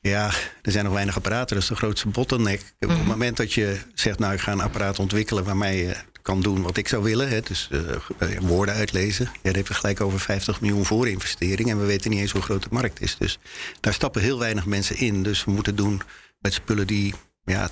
Ja, 0.00 0.30
er 0.62 0.72
zijn 0.72 0.84
nog 0.84 0.92
weinig 0.92 1.16
apparaten, 1.16 1.54
dat 1.54 1.62
is 1.62 1.68
de 1.68 1.76
grootste 1.76 2.08
bottleneck. 2.08 2.74
Op 2.80 2.88
het 2.88 3.06
moment 3.06 3.36
dat 3.36 3.52
je 3.52 3.80
zegt, 3.94 4.18
nou 4.18 4.32
ik 4.32 4.40
ga 4.40 4.52
een 4.52 4.60
apparaat 4.60 4.98
ontwikkelen... 4.98 5.44
waarmee 5.44 5.84
je 5.84 5.96
kan 6.22 6.40
doen 6.40 6.62
wat 6.62 6.76
ik 6.76 6.88
zou 6.88 7.02
willen, 7.02 7.28
hè, 7.28 7.40
dus 7.40 7.68
eh, 8.18 8.38
woorden 8.40 8.74
uitlezen... 8.74 9.24
Ja, 9.24 9.40
daar 9.42 9.54
heb 9.54 9.68
je 9.68 9.74
gelijk 9.74 10.00
over 10.00 10.20
50 10.20 10.60
miljoen 10.60 10.84
voor 10.84 11.08
investering... 11.08 11.70
en 11.70 11.80
we 11.80 11.86
weten 11.86 12.10
niet 12.10 12.20
eens 12.20 12.32
hoe 12.32 12.42
groot 12.42 12.62
de 12.62 12.68
markt 12.70 13.00
is. 13.00 13.16
Dus 13.16 13.38
daar 13.80 13.94
stappen 13.94 14.22
heel 14.22 14.38
weinig 14.38 14.66
mensen 14.66 14.96
in. 14.96 15.22
Dus 15.22 15.44
we 15.44 15.50
moeten 15.50 15.76
doen 15.76 16.02
met 16.38 16.52
spullen 16.52 16.86
die 16.86 17.14
ja, 17.44 17.70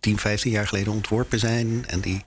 10, 0.00 0.18
15 0.18 0.50
jaar 0.50 0.68
geleden 0.68 0.92
ontworpen 0.92 1.38
zijn... 1.38 1.86
en 1.86 2.00
die 2.00 2.24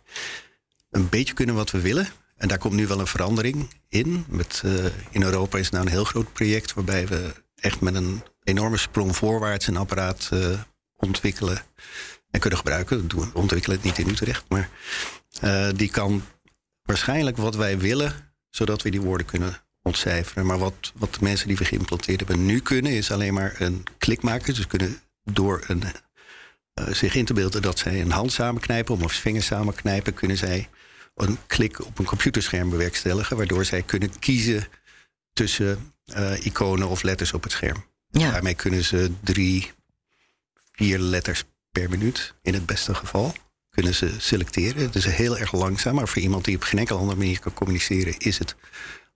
een 0.89 1.10
beetje 1.10 1.34
kunnen 1.34 1.56
wat 1.56 1.72
we 1.72 1.81
willen... 1.81 2.07
En 2.38 2.48
daar 2.48 2.57
komt 2.57 2.74
nu 2.74 2.88
wel 2.88 3.00
een 3.00 3.07
verandering 3.07 3.69
in. 3.89 4.26
Met, 4.28 4.62
uh, 4.66 4.85
in 5.09 5.23
Europa 5.23 5.57
is 5.57 5.64
het 5.64 5.73
nou 5.73 5.85
een 5.85 5.92
heel 5.92 6.04
groot 6.04 6.33
project 6.33 6.73
waarbij 6.73 7.07
we 7.07 7.33
echt 7.56 7.81
met 7.81 7.95
een 7.95 8.23
enorme 8.44 8.78
sprong 8.78 9.16
voorwaarts 9.16 9.68
een 9.68 9.78
apparaat 9.78 10.30
uh, 10.33 10.59
ontwikkelen 10.95 11.62
en 12.30 12.40
kunnen 12.40 12.59
gebruiken. 12.59 13.07
We 13.07 13.30
ontwikkelen 13.33 13.78
het 13.78 13.85
niet 13.85 13.97
in 13.97 14.09
Utrecht, 14.09 14.45
maar 14.50 14.69
uh, 15.44 15.69
die 15.76 15.90
kan 15.90 16.23
waarschijnlijk 16.83 17.38
wat 17.38 17.56
wij 17.56 17.78
willen, 17.78 18.14
zodat 18.50 18.81
we 18.81 18.90
die 18.90 19.02
woorden 19.02 19.26
kunnen 19.26 19.62
ontcijferen. 19.81 20.45
Maar 20.45 20.57
wat, 20.57 20.92
wat 20.95 21.14
de 21.14 21.19
mensen 21.21 21.47
die 21.47 21.57
we 21.57 21.66
geïmplanteerd 21.66 22.19
hebben 22.19 22.45
nu 22.45 22.59
kunnen, 22.59 22.92
is 22.92 23.12
alleen 23.12 23.33
maar 23.33 23.56
een 23.57 23.83
klik 23.97 24.21
maken. 24.21 24.54
Dus 24.54 24.68
kunnen 24.68 25.00
door 25.23 25.64
een, 25.68 25.83
zich 26.92 27.16
in 27.16 27.26
te 27.26 27.34
beelden 27.34 27.62
dat 27.62 27.80
zij 27.80 28.02
een 28.02 28.12
hand 28.12 28.31
samenknijpen 28.31 29.02
of 29.02 29.12
vingers 29.14 29.46
samenknijpen, 29.46 30.14
kunnen 30.14 30.38
zij 30.38 30.69
een 31.16 31.38
klik 31.48 31.86
op 31.86 32.00
een 32.00 32.06
computerscherm 32.06 32.69
bewerkstelligen, 32.69 33.38
waardoor 33.38 33.66
zij 33.66 33.81
kunnen 33.81 34.19
kiezen 34.19 34.68
tussen 35.34 35.94
uh, 36.06 36.46
iconen 36.46 36.88
of 36.88 37.02
letters 37.02 37.34
op 37.34 37.44
het 37.44 37.52
scherm. 37.52 37.86
Ja. 38.10 38.31
Daarmee 38.31 38.54
kunnen 38.54 38.84
ze 38.84 39.12
drie, 39.24 39.72
vier 40.72 41.00
letters 41.00 41.44
per 41.72 41.90
minuut, 41.90 42.34
in 42.42 42.54
het 42.54 42.66
beste 42.66 42.94
geval, 42.94 43.34
kunnen 43.69 43.96
ze 43.96 44.12
selecteren. 44.18 44.81
Het 44.81 44.96
is 44.96 45.06
heel 45.06 45.38
erg 45.38 45.52
langzaam, 45.52 45.96
maar 45.96 46.07
voor 46.07 46.22
iemand 46.22 46.46
die 46.46 46.56
op 46.56 46.64
geen 46.64 46.80
enkele 46.80 47.00
andere 47.00 47.18
manier 47.18 47.40
kan 47.40 47.54
communiceren, 47.54 48.18
is 48.18 48.38
het 48.38 48.56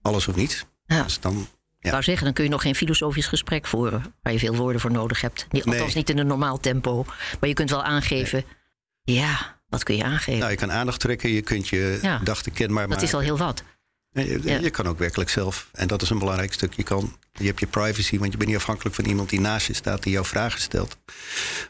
alles 0.02 0.28
of 0.28 0.36
niets. 0.36 0.64
Ja. 0.86 1.02
Dus 1.02 1.20
dan, 1.20 1.48
Ik 1.82 1.90
wou 1.90 2.02
zeggen, 2.02 2.24
dan 2.24 2.32
kun 2.32 2.44
je 2.44 2.50
nog 2.50 2.62
geen 2.62 2.74
filosofisch 2.74 3.26
gesprek 3.26 3.66
voeren... 3.66 4.14
waar 4.22 4.32
je 4.32 4.38
veel 4.38 4.56
woorden 4.56 4.80
voor 4.80 4.90
nodig 4.90 5.20
hebt. 5.20 5.46
Nee. 5.50 5.64
Althans 5.64 5.94
niet 5.94 6.10
in 6.10 6.18
een 6.18 6.26
normaal 6.26 6.58
tempo. 6.60 7.04
Maar 7.40 7.48
je 7.48 7.54
kunt 7.54 7.70
wel 7.70 7.82
aangeven... 7.82 8.44
Ja, 9.04 9.60
wat 9.68 9.82
kun 9.82 9.96
je 9.96 10.04
aangeven? 10.04 10.38
nou, 10.38 10.50
je 10.50 10.56
kan 10.56 10.72
aandacht 10.72 11.00
trekken, 11.00 11.30
je 11.30 11.42
kunt 11.42 11.68
je 11.68 11.98
Ja. 12.02 12.18
gedachten 12.18 12.52
kenbaar 12.52 12.80
dat 12.80 12.88
maken. 12.88 13.04
is 13.04 13.14
al 13.14 13.20
heel 13.20 13.38
wat. 13.38 13.62
Je, 14.12 14.40
Ja. 14.42 14.58
je 14.58 14.70
kan 14.70 14.86
ook 14.86 14.98
werkelijk 14.98 15.30
zelf, 15.30 15.68
en 15.72 15.86
dat 15.88 16.02
is 16.02 16.10
een 16.10 16.18
belangrijk 16.18 16.52
stuk, 16.52 16.72
je, 16.72 16.82
kan, 16.82 17.16
je 17.32 17.44
hebt 17.46 17.60
je 17.60 17.66
privacy, 17.66 18.18
want 18.18 18.30
je 18.32 18.36
bent 18.38 18.50
niet 18.50 18.58
afhankelijk 18.58 18.94
van 18.94 19.04
iemand 19.04 19.28
die 19.30 19.40
naast 19.40 19.66
je 19.66 19.74
staat, 19.74 20.02
die 20.02 20.12
jou 20.12 20.26
vragen 20.26 20.60
stelt, 20.60 20.96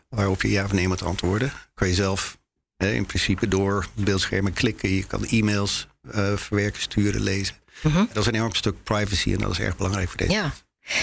waarop 0.08 0.42
je 0.42 0.50
ja 0.50 0.64
of 0.64 0.72
nee 0.72 0.88
moet 0.88 1.02
antwoorden. 1.02 1.52
Kan 1.74 1.88
je 1.88 1.94
zelf 1.94 2.38
hè, 2.76 2.90
in 2.92 3.06
principe 3.06 3.48
door 3.48 3.86
beeldschermen 3.94 4.52
klikken, 4.52 4.88
je 4.88 5.04
kan 5.04 5.24
e-mails 5.24 5.86
eh, 6.10 6.36
verwerken, 6.36 6.82
sturen, 6.82 7.20
lezen. 7.20 7.54
Mhm. 7.80 8.04
Dat 8.12 8.16
is 8.16 8.26
een 8.26 8.34
enorm 8.34 8.54
stuk 8.54 8.82
privacy 8.82 9.32
en 9.32 9.38
dat 9.38 9.50
is 9.50 9.60
erg 9.60 9.76
belangrijk 9.76 10.08
voor 10.08 10.16
deze. 10.16 10.32
Ja. 10.32 10.52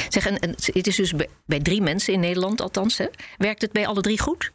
Zeg, 0.10 0.26
en, 0.26 0.40
en 0.40 0.50
het 0.50 0.88
is 0.88 0.96
dus 0.96 1.16
bij, 1.16 1.30
bij 1.46 1.60
drie 1.60 1.82
mensen 1.82 2.14
in 2.14 2.20
Nederland 2.20 2.62
althans. 2.62 2.98
Hè? 2.98 3.06
Werkt 3.38 3.62
het 3.62 3.72
bij 3.72 3.88
alle 3.88 4.02
drie 4.02 4.20
goed? 4.20 4.52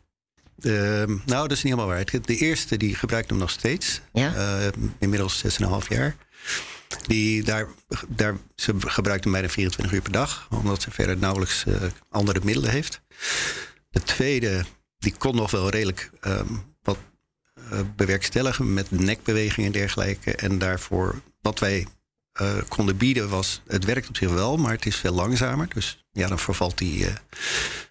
Ehm, 0.60 1.08
nou, 1.08 1.48
dat 1.48 1.50
is 1.50 1.62
niet 1.62 1.72
helemaal 1.72 1.86
waar. 1.86 2.04
De 2.22 2.36
eerste 2.36 2.76
die 2.76 2.94
gebruikt 2.94 3.30
hem 3.30 3.38
nog 3.38 3.50
steeds. 3.50 4.00
Ja? 4.12 4.34
Uh, 4.34 4.66
inmiddels 4.98 5.42
6,5 5.60 5.88
jaar. 5.88 6.16
Die, 7.06 7.42
daar, 7.42 7.68
daar, 8.08 8.36
ze 8.56 8.74
gebruikt 8.78 9.24
hem 9.24 9.32
bijna 9.32 9.48
24 9.48 9.94
uur 9.94 10.02
per 10.02 10.12
dag. 10.12 10.48
Omdat 10.50 10.82
ze 10.82 10.90
verder 10.90 11.16
nauwelijks 11.16 11.64
uh, 11.68 11.76
andere 12.08 12.40
middelen 12.42 12.70
heeft. 12.70 13.00
De 13.90 14.02
tweede, 14.02 14.64
die 14.98 15.14
kon 15.18 15.36
nog 15.36 15.50
wel 15.50 15.70
redelijk 15.70 16.10
um, 16.20 16.64
wat 16.82 16.98
uh, 17.72 17.80
bewerkstelligen 17.96 18.74
met 18.74 18.90
nekbewegingen 18.90 19.66
en 19.66 19.78
dergelijke. 19.78 20.34
En 20.34 20.58
daarvoor, 20.58 21.20
wat 21.40 21.58
wij 21.58 21.86
uh, 22.42 22.52
konden 22.68 22.96
bieden 22.96 23.28
was, 23.28 23.60
het 23.66 23.84
werkt 23.84 24.08
op 24.08 24.16
zich 24.16 24.30
wel, 24.30 24.56
maar 24.56 24.72
het 24.72 24.86
is 24.86 24.96
veel 24.96 25.14
langzamer. 25.14 25.68
Dus 25.74 26.04
ja, 26.12 26.28
dan 26.28 26.38
vervalt 26.38 26.78
die, 26.78 27.06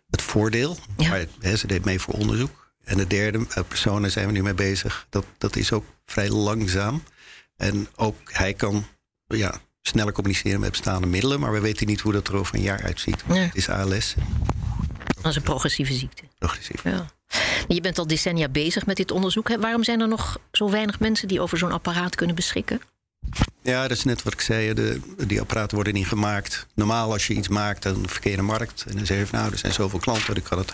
het 0.09 0.21
voordeel. 0.21 0.77
Ja. 0.97 1.09
Maar 1.09 1.57
ze 1.57 1.67
deed 1.67 1.85
mee 1.85 1.99
voor 1.99 2.13
onderzoek. 2.13 2.71
En 2.83 2.97
de 2.97 3.07
derde 3.07 3.37
uh, 3.37 3.63
persoon, 3.67 4.01
daar 4.01 4.11
zijn 4.11 4.27
we 4.27 4.31
nu 4.31 4.43
mee 4.43 4.53
bezig. 4.53 5.07
Dat, 5.09 5.25
dat 5.37 5.55
is 5.55 5.71
ook 5.71 5.85
vrij 6.05 6.29
langzaam. 6.29 7.03
En 7.55 7.87
ook 7.95 8.17
hij 8.23 8.53
kan 8.53 8.85
ja, 9.27 9.61
sneller 9.81 10.13
communiceren 10.13 10.59
met 10.59 10.71
bestaande 10.71 11.07
middelen. 11.07 11.39
Maar 11.39 11.51
we 11.51 11.59
weten 11.59 11.87
niet 11.87 12.01
hoe 12.01 12.13
dat 12.13 12.27
er 12.27 12.35
over 12.35 12.55
een 12.55 12.61
jaar 12.61 12.83
uitziet. 12.83 13.23
Het 13.27 13.55
is 13.55 13.69
ALS. 13.69 14.15
Dat 15.21 15.31
is 15.31 15.35
een 15.35 15.41
progressieve 15.41 15.93
ziekte. 15.93 16.23
Progressief. 16.37 16.83
Ja. 16.83 17.05
Je 17.67 17.81
bent 17.81 17.97
al 17.97 18.07
decennia 18.07 18.49
bezig 18.49 18.85
met 18.85 18.97
dit 18.97 19.11
onderzoek. 19.11 19.55
Waarom 19.55 19.83
zijn 19.83 20.01
er 20.01 20.07
nog 20.07 20.39
zo 20.51 20.69
weinig 20.69 20.99
mensen 20.99 21.27
die 21.27 21.41
over 21.41 21.57
zo'n 21.57 21.71
apparaat 21.71 22.15
kunnen 22.15 22.35
beschikken? 22.35 22.81
Ja, 23.61 23.81
dat 23.87 23.97
is 23.97 24.03
net 24.03 24.23
wat 24.23 24.33
ik 24.33 24.41
zei. 24.41 24.73
De, 24.73 24.99
die 25.27 25.41
apparaten 25.41 25.75
worden 25.75 25.93
niet 25.93 26.07
gemaakt. 26.07 26.67
Normaal 26.75 27.11
als 27.11 27.27
je 27.27 27.33
iets 27.33 27.47
maakt, 27.47 27.83
dan 27.83 28.09
verkeerde 28.09 28.41
markt. 28.41 28.85
En 28.87 28.95
dan 28.95 29.05
zeg 29.05 29.17
je 29.17 29.27
van 29.27 29.39
nou, 29.39 29.51
er 29.51 29.57
zijn 29.57 29.73
zoveel 29.73 29.99
klanten. 29.99 30.33
Dan 30.33 30.43
kan 30.43 30.57
het, 30.57 30.73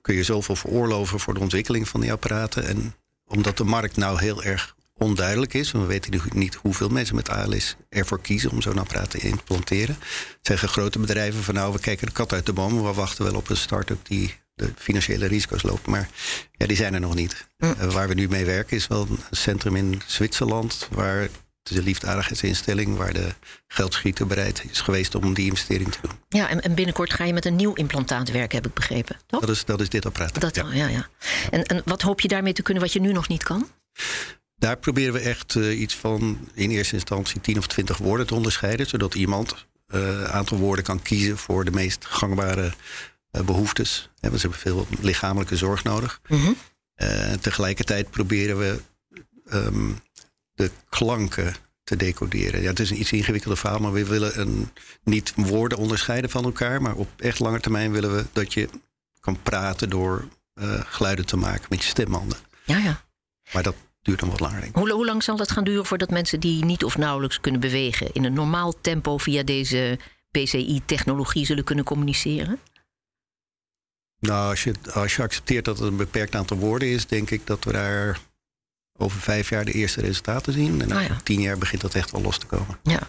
kun 0.00 0.14
je 0.14 0.22
zoveel 0.22 0.56
veroorloven 0.56 1.20
voor 1.20 1.34
de 1.34 1.40
ontwikkeling 1.40 1.88
van 1.88 2.00
die 2.00 2.12
apparaten. 2.12 2.66
En 2.66 2.94
omdat 3.26 3.56
de 3.56 3.64
markt 3.64 3.96
nou 3.96 4.20
heel 4.20 4.42
erg 4.42 4.74
onduidelijk 4.96 5.54
is... 5.54 5.72
en 5.72 5.80
we 5.80 5.86
weten 5.86 6.20
niet 6.32 6.54
hoeveel 6.54 6.88
mensen 6.88 7.14
met 7.14 7.28
ALS 7.28 7.76
ervoor 7.88 8.20
kiezen... 8.20 8.50
om 8.50 8.62
zo'n 8.62 8.78
apparaat 8.78 9.10
te 9.10 9.18
implanteren... 9.18 9.96
zeggen 10.40 10.68
grote 10.68 10.98
bedrijven 10.98 11.42
van 11.42 11.54
nou, 11.54 11.72
we 11.72 11.80
kijken 11.80 12.06
de 12.06 12.12
kat 12.12 12.32
uit 12.32 12.46
de 12.46 12.52
boom... 12.52 12.82
we 12.82 12.92
wachten 12.92 13.24
wel 13.24 13.34
op 13.34 13.48
een 13.48 13.56
start-up 13.56 14.06
die 14.06 14.34
de 14.54 14.72
financiële 14.76 15.26
risico's 15.26 15.62
loopt. 15.62 15.86
Maar 15.86 16.08
ja, 16.52 16.66
die 16.66 16.76
zijn 16.76 16.94
er 16.94 17.00
nog 17.00 17.14
niet. 17.14 17.48
Mm. 17.58 17.74
Uh, 17.80 17.92
waar 17.92 18.08
we 18.08 18.14
nu 18.14 18.28
mee 18.28 18.44
werken 18.44 18.76
is 18.76 18.86
wel 18.86 19.06
een 19.10 19.18
centrum 19.30 19.76
in 19.76 20.02
Zwitserland... 20.06 20.88
waar 20.90 21.28
de 21.72 21.82
liefdadigheidsinstelling 21.82 22.96
waar 22.96 23.12
de 23.12 23.34
geldschieter 23.66 24.26
bereid 24.26 24.64
is 24.70 24.80
geweest 24.80 25.14
om 25.14 25.34
die 25.34 25.46
investering 25.46 25.92
te 25.92 25.98
doen. 26.02 26.10
Ja, 26.28 26.48
en, 26.48 26.60
en 26.60 26.74
binnenkort 26.74 27.12
ga 27.12 27.24
je 27.24 27.32
met 27.32 27.44
een 27.44 27.56
nieuw 27.56 27.72
implantaat 27.72 28.30
werken, 28.30 28.56
heb 28.56 28.66
ik 28.66 28.74
begrepen. 28.74 29.16
Toch? 29.26 29.40
Dat 29.40 29.48
is, 29.48 29.64
dat 29.64 29.80
is 29.80 29.88
dit 29.88 30.06
apparaat. 30.06 30.40
Dat 30.40 30.54
ja. 30.54 30.72
ja, 30.72 30.88
ja. 30.88 31.08
En, 31.50 31.62
en 31.62 31.82
wat 31.84 32.02
hoop 32.02 32.20
je 32.20 32.28
daarmee 32.28 32.52
te 32.52 32.62
kunnen 32.62 32.82
wat 32.82 32.92
je 32.92 33.00
nu 33.00 33.12
nog 33.12 33.28
niet 33.28 33.42
kan? 33.42 33.68
Daar 34.56 34.76
proberen 34.76 35.12
we 35.12 35.20
echt 35.20 35.54
uh, 35.54 35.80
iets 35.80 35.94
van 35.96 36.48
in 36.54 36.70
eerste 36.70 36.94
instantie 36.94 37.40
10 37.40 37.58
of 37.58 37.66
20 37.66 37.96
woorden 37.96 38.26
te 38.26 38.34
onderscheiden, 38.34 38.86
zodat 38.86 39.14
iemand 39.14 39.66
een 39.86 40.00
uh, 40.00 40.24
aantal 40.24 40.58
woorden 40.58 40.84
kan 40.84 41.02
kiezen 41.02 41.38
voor 41.38 41.64
de 41.64 41.70
meest 41.70 42.04
gangbare 42.04 42.72
uh, 43.32 43.42
behoeftes. 43.42 44.10
We 44.14 44.28
hebben 44.28 44.40
veel 44.40 44.86
lichamelijke 45.00 45.56
zorg 45.56 45.84
nodig. 45.84 46.20
Mm 46.28 46.40
-hmm. 46.40 46.56
tegelijkertijd 47.40 48.10
proberen 48.10 48.58
we 48.58 48.80
um, 49.52 49.98
de 50.54 50.70
klanken 50.88 51.54
te 51.84 51.96
decoderen. 51.96 52.62
Ja, 52.62 52.68
het 52.68 52.80
is 52.80 52.90
een 52.90 53.00
iets 53.00 53.12
ingewikkelder 53.12 53.58
verhaal, 53.58 53.78
maar 53.78 53.92
we 53.92 54.06
willen 54.06 54.40
een, 54.40 54.70
niet 55.02 55.32
woorden 55.36 55.78
onderscheiden 55.78 56.30
van 56.30 56.44
elkaar, 56.44 56.82
maar 56.82 56.94
op 56.94 57.08
echt 57.16 57.38
lange 57.38 57.60
termijn 57.60 57.92
willen 57.92 58.16
we 58.16 58.24
dat 58.32 58.52
je 58.52 58.68
kan 59.20 59.42
praten 59.42 59.90
door 59.90 60.28
uh, 60.54 60.80
geluiden 60.86 61.26
te 61.26 61.36
maken 61.36 61.66
met 61.68 61.82
je 61.82 61.88
stembanden. 61.88 62.38
Ja, 62.64 62.78
ja. 62.78 63.04
Maar 63.52 63.62
dat 63.62 63.74
duurt 64.02 64.20
dan 64.20 64.30
wat 64.30 64.40
langer. 64.40 64.68
Hoe, 64.72 64.90
hoe 64.90 65.04
lang 65.04 65.22
zal 65.22 65.36
dat 65.36 65.50
gaan 65.50 65.64
duren 65.64 65.86
voordat 65.86 66.10
mensen 66.10 66.40
die 66.40 66.64
niet 66.64 66.84
of 66.84 66.96
nauwelijks 66.96 67.40
kunnen 67.40 67.60
bewegen 67.60 68.12
in 68.12 68.24
een 68.24 68.32
normaal 68.32 68.80
tempo 68.80 69.18
via 69.18 69.42
deze 69.42 69.98
PCI-technologie 70.30 71.46
zullen 71.46 71.64
kunnen 71.64 71.84
communiceren? 71.84 72.58
Nou, 74.18 74.50
als 74.50 74.64
je, 74.64 74.74
als 74.92 75.16
je 75.16 75.22
accepteert 75.22 75.64
dat 75.64 75.78
het 75.78 75.88
een 75.88 75.96
beperkt 75.96 76.34
aantal 76.34 76.56
woorden 76.56 76.88
is, 76.88 77.06
denk 77.06 77.30
ik 77.30 77.46
dat 77.46 77.64
we 77.64 77.72
daar 77.72 78.20
over 78.96 79.20
vijf 79.20 79.48
jaar 79.48 79.64
de 79.64 79.72
eerste 79.72 80.00
resultaten 80.00 80.52
zien. 80.52 80.80
En 80.82 80.88
na 80.88 80.96
Ah, 80.98 81.06
ja. 81.06 81.16
tien 81.22 81.40
jaar 81.40 81.58
begint 81.58 81.82
dat 81.82 81.94
echt 81.94 82.10
wel 82.10 82.20
los 82.22 82.38
te 82.38 82.46
komen. 82.46 82.78
Ja. 82.82 83.00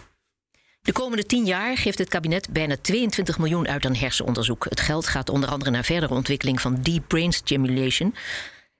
De 0.82 0.92
komende 0.92 1.26
tien 1.26 1.44
jaar 1.44 1.76
geeft 1.76 1.98
het 1.98 2.08
kabinet 2.08 2.48
bijna 2.50 2.76
22 2.80 3.38
miljoen 3.38 3.68
uit 3.68 3.86
aan 3.86 3.94
hersenonderzoek. 3.94 4.64
Het 4.68 4.80
geld 4.80 5.06
gaat 5.06 5.28
onder 5.28 5.48
andere 5.48 5.70
naar 5.70 5.84
verdere 5.84 6.14
ontwikkeling 6.14 6.60
van 6.60 6.82
deep 6.82 7.08
brain 7.08 7.32
stimulation. 7.32 8.14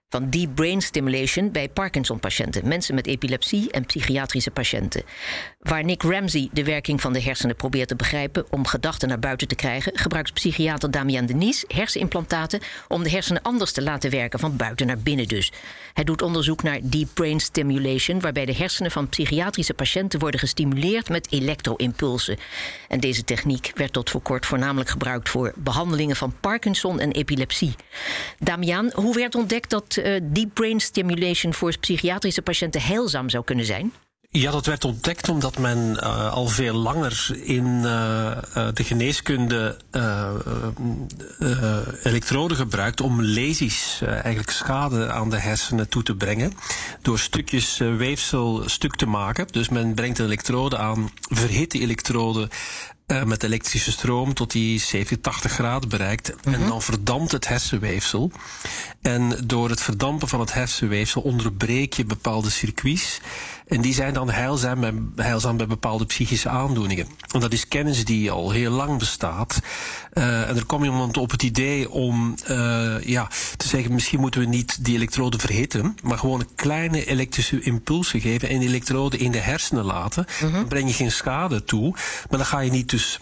Van 0.08 0.30
deep 0.30 0.54
brain 0.54 0.80
stimulation 0.80 1.52
bij 1.52 1.68
Parkinson-patiënten, 1.68 2.68
mensen 2.68 2.94
met 2.94 3.06
epilepsie 3.06 3.70
en 3.70 3.86
psychiatrische 3.86 4.50
patiënten. 4.50 5.02
Waar 5.58 5.84
Nick 5.84 6.02
Ramsey 6.02 6.48
de 6.52 6.64
werking 6.64 7.00
van 7.00 7.12
de 7.12 7.22
hersenen 7.22 7.56
probeert 7.56 7.88
te 7.88 7.96
begrijpen 7.96 8.46
om 8.50 8.66
gedachten 8.66 9.08
naar 9.08 9.18
buiten 9.18 9.48
te 9.48 9.54
krijgen, 9.54 9.98
gebruikt 9.98 10.32
psychiater 10.32 10.90
Damian 10.90 11.26
Denies 11.26 11.64
hersenimplantaten 11.68 12.60
om 12.88 13.02
de 13.02 13.10
hersenen 13.10 13.42
anders 13.42 13.72
te 13.72 13.82
laten 13.82 14.10
werken, 14.10 14.38
van 14.38 14.56
buiten 14.56 14.86
naar 14.86 14.98
binnen 14.98 15.28
dus. 15.28 15.52
Hij 15.92 16.04
doet 16.04 16.22
onderzoek 16.22 16.62
naar 16.62 16.80
deep 16.82 17.08
brain 17.14 17.40
stimulation, 17.40 18.20
waarbij 18.20 18.44
de 18.44 18.54
hersenen 18.54 18.90
van 18.90 19.08
psychiatrische 19.08 19.74
patiënten 19.74 20.18
worden 20.18 20.40
gestimuleerd 20.40 21.08
met 21.08 21.32
elektro-impulsen. 21.32 22.36
En 22.88 23.00
deze 23.00 23.24
techniek 23.24 23.72
werd 23.74 23.92
tot 23.92 24.10
voor 24.10 24.22
kort 24.22 24.46
voornamelijk 24.46 24.90
gebruikt 24.90 25.28
voor 25.28 25.52
behandelingen 25.56 26.16
van 26.16 26.34
Parkinson 26.40 27.00
en 27.00 27.12
epilepsie. 27.12 27.74
Damian, 28.38 28.90
hoe 28.94 29.14
werd 29.14 29.34
ontdekt 29.34 29.70
dat 29.70 29.95
uh, 29.98 30.20
deep 30.22 30.54
brain 30.54 30.80
stimulation 30.80 31.54
voor 31.54 31.78
psychiatrische 31.78 32.42
patiënten 32.42 32.82
heilzaam 32.82 33.28
zou 33.28 33.44
kunnen 33.44 33.64
zijn? 33.64 33.92
Ja, 34.30 34.50
dat 34.50 34.66
werd 34.66 34.84
ontdekt 34.84 35.28
omdat 35.28 35.58
men 35.58 35.98
uh, 36.00 36.32
al 36.32 36.46
veel 36.46 36.74
langer 36.74 37.30
in 37.42 37.64
uh, 37.66 38.38
de 38.74 38.84
geneeskunde 38.84 39.76
elektroden 42.02 42.56
gebruikt 42.56 43.00
om 43.00 43.22
lesies, 43.22 44.00
eigenlijk 44.02 44.50
schade 44.50 45.10
aan 45.10 45.30
de 45.30 45.38
hersenen 45.38 45.88
toe 45.88 46.02
te 46.02 46.14
brengen, 46.14 46.52
door 47.02 47.18
stukjes 47.18 47.78
weefsel 47.78 48.62
stuk 48.66 48.96
te 48.96 49.06
maken. 49.06 49.46
Dus 49.50 49.68
men 49.68 49.94
brengt 49.94 50.18
een 50.18 50.24
elektrode 50.24 50.76
aan, 50.76 51.10
verhit 51.20 51.70
die 51.70 51.80
elektrode 51.80 52.48
uh, 53.06 53.22
met 53.22 53.42
elektrische 53.42 53.92
stroom 53.92 54.34
tot 54.34 54.50
die 54.50 54.80
70, 54.80 55.20
80 55.20 55.52
graden 55.52 55.88
bereikt. 55.88 56.28
Mm 56.28 56.52
-hmm. 56.52 56.62
En 56.62 56.68
dan 56.68 56.82
verdampt 56.82 57.32
het 57.32 57.48
hersenweefsel. 57.48 58.30
En 59.00 59.38
door 59.44 59.70
het 59.70 59.82
verdampen 59.82 60.28
van 60.28 60.40
het 60.40 60.52
hersenweefsel 60.52 61.22
onderbreek 61.22 61.92
je 61.92 62.04
bepaalde 62.04 62.50
circuits. 62.50 63.20
En 63.66 63.80
die 63.80 63.94
zijn 63.94 64.14
dan 64.14 64.30
heilzaam 64.30 64.80
bij, 64.80 65.24
heilzaam 65.24 65.56
bij 65.56 65.66
bepaalde 65.66 66.06
psychische 66.06 66.48
aandoeningen. 66.48 67.06
En 67.32 67.40
dat 67.40 67.52
is 67.52 67.68
kennis 67.68 68.04
die 68.04 68.30
al 68.30 68.50
heel 68.50 68.70
lang 68.70 68.98
bestaat. 68.98 69.60
Uh, 70.14 70.48
en 70.48 70.56
er 70.56 70.66
kwam 70.66 70.84
iemand 70.84 71.16
op 71.16 71.30
het 71.30 71.42
idee 71.42 71.90
om 71.90 72.34
uh, 72.50 73.02
ja, 73.02 73.28
te 73.56 73.68
zeggen... 73.68 73.92
misschien 73.92 74.20
moeten 74.20 74.40
we 74.40 74.46
niet 74.46 74.84
die 74.84 74.94
elektroden 74.94 75.40
verhitten... 75.40 75.96
maar 76.02 76.18
gewoon 76.18 76.46
kleine 76.54 77.04
elektrische 77.06 77.60
impulsen 77.60 78.20
geven... 78.20 78.48
en 78.48 78.58
die 78.58 78.68
elektroden 78.68 79.18
in 79.18 79.30
de 79.30 79.38
hersenen 79.38 79.84
laten. 79.84 80.26
-hmm. 80.38 80.52
Dan 80.52 80.68
breng 80.68 80.88
je 80.88 80.94
geen 80.94 81.12
schade 81.12 81.64
toe. 81.64 81.90
Maar 81.90 82.38
dan 82.38 82.46
ga 82.46 82.60
je 82.60 82.70
niet 82.70 82.90
dus... 82.90 83.20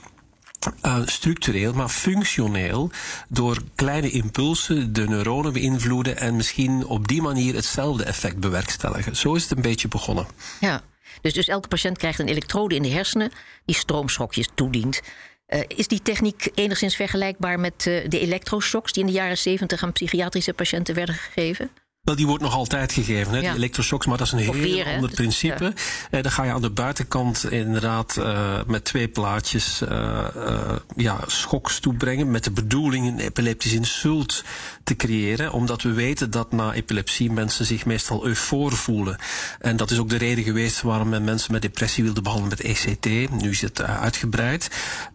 Uh, 0.82 1.00
structureel, 1.04 1.72
maar 1.72 1.88
functioneel 1.88 2.90
door 3.28 3.62
kleine 3.74 4.10
impulsen 4.10 4.92
de 4.92 5.08
neuronen 5.08 5.52
beïnvloeden 5.52 6.16
en 6.16 6.36
misschien 6.36 6.86
op 6.86 7.08
die 7.08 7.22
manier 7.22 7.54
hetzelfde 7.54 8.04
effect 8.04 8.36
bewerkstelligen. 8.36 9.16
Zo 9.16 9.34
is 9.34 9.42
het 9.42 9.50
een 9.50 9.62
beetje 9.62 9.88
begonnen. 9.88 10.26
Ja, 10.60 10.82
dus, 11.20 11.32
dus 11.32 11.48
elke 11.48 11.68
patiënt 11.68 11.98
krijgt 11.98 12.18
een 12.18 12.28
elektrode 12.28 12.74
in 12.74 12.82
de 12.82 12.88
hersenen 12.88 13.30
die 13.64 13.74
stroomschokjes 13.74 14.48
toedient. 14.54 15.02
Uh, 15.48 15.60
is 15.68 15.88
die 15.88 16.02
techniek 16.02 16.48
enigszins 16.54 16.96
vergelijkbaar 16.96 17.60
met 17.60 17.86
uh, 17.86 18.08
de 18.08 18.20
elektroshocks 18.20 18.92
die 18.92 19.02
in 19.02 19.08
de 19.08 19.14
jaren 19.14 19.38
70 19.38 19.82
aan 19.82 19.92
psychiatrische 19.92 20.54
patiënten 20.54 20.94
werden 20.94 21.14
gegeven? 21.14 21.70
Wel, 22.04 22.16
die 22.16 22.26
wordt 22.26 22.42
nog 22.42 22.54
altijd 22.54 22.92
gegeven, 22.92 23.32
hè, 23.32 23.38
Ja. 23.38 23.48
die 23.48 23.58
elektroshocks, 23.58 24.06
maar 24.06 24.18
dat 24.18 24.26
is 24.26 24.32
een 24.32 24.38
heel 24.38 24.84
ander 24.84 25.08
Dus, 25.08 25.16
principe. 25.16 25.72
Eh, 26.10 26.22
dan 26.22 26.32
ga 26.32 26.44
je 26.44 26.52
aan 26.52 26.62
de 26.62 26.70
buitenkant 26.70 27.50
inderdaad 27.50 28.16
eh, 28.16 28.60
met 28.66 28.84
twee 28.84 29.08
plaatjes 29.08 29.80
eh, 29.80 30.24
eh, 30.36 30.76
ja, 30.96 31.18
schoks 31.26 31.78
toebrengen, 31.78 32.30
met 32.30 32.44
de 32.44 32.50
bedoeling 32.50 33.06
een 33.06 33.18
epileptisch 33.18 33.72
insult 33.72 34.44
te 34.82 34.96
creëren, 34.96 35.52
omdat 35.52 35.82
we 35.82 35.92
weten 35.92 36.30
dat 36.30 36.52
na 36.52 36.72
epilepsie 36.72 37.30
mensen 37.32 37.64
zich 37.66 37.86
meestal 37.86 38.26
eufoor 38.26 38.72
voelen. 38.72 39.16
En 39.60 39.76
dat 39.76 39.90
is 39.90 39.98
ook 39.98 40.08
de 40.08 40.16
reden 40.16 40.44
geweest 40.44 40.82
waarom 40.82 41.08
men 41.08 41.24
mensen 41.24 41.52
met 41.52 41.62
depressie 41.62 42.04
wilde 42.04 42.22
behandelen 42.22 42.58
met 42.58 42.66
ECT. 42.66 43.30
Nu 43.42 43.50
is 43.50 43.60
het 43.60 43.82
uitgebreid. 43.82 44.70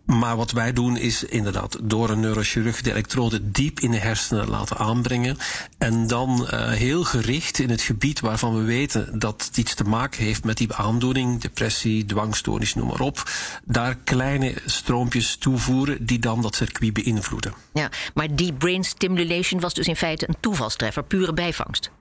Maar 0.06 0.36
wat 0.36 0.52
wij 0.52 0.74
doen 0.74 0.98
is 0.98 1.24
inderdaad 1.24 1.78
door 1.84 2.10
een 2.10 2.20
neurochirurg 2.20 2.82
de 2.82 2.92
elektrode 2.92 3.52
diep 3.52 3.80
in 3.80 3.92
de 3.92 3.98
hersenen 3.98 4.50
laten 4.50 4.78
aanbrengen 4.78 5.38
en 5.78 6.08
dan 6.08 6.48
heel 6.80 7.04
gericht 7.04 7.60
in 7.60 7.70
het 7.70 7.82
gebied 7.82 8.20
waarvan 8.20 8.56
we 8.56 8.64
weten 8.64 9.20
dat 9.20 9.46
het 9.46 9.58
iets 9.58 9.76
te 9.76 9.84
maken 9.84 10.24
heeft 10.24 10.44
met 10.44 10.58
die 10.58 10.74
aandoening, 10.74 11.42
depressie, 11.42 12.06
dwangstoornis, 12.06 12.76
noem 12.76 12.88
maar 12.88 13.00
op. 13.00 13.24
Daar 13.66 13.96
kleine 13.96 14.54
stroompjes 14.66 15.36
toevoeren 15.36 16.06
die 16.06 16.20
dan 16.20 16.42
dat 16.42 16.56
circuit 16.56 16.94
beïnvloeden. 16.94 17.54
Ja, 17.74 17.90
maar 18.14 18.36
die 18.36 18.54
brain 18.54 18.84
stimulation 18.84 19.60
was 19.60 19.74
dus 19.74 19.88
in 19.88 19.96
feite 19.96 20.28
een 20.28 20.38
toevalstreffer, 20.40 21.04
pure 21.04 21.34
bijvangst. 21.34 21.92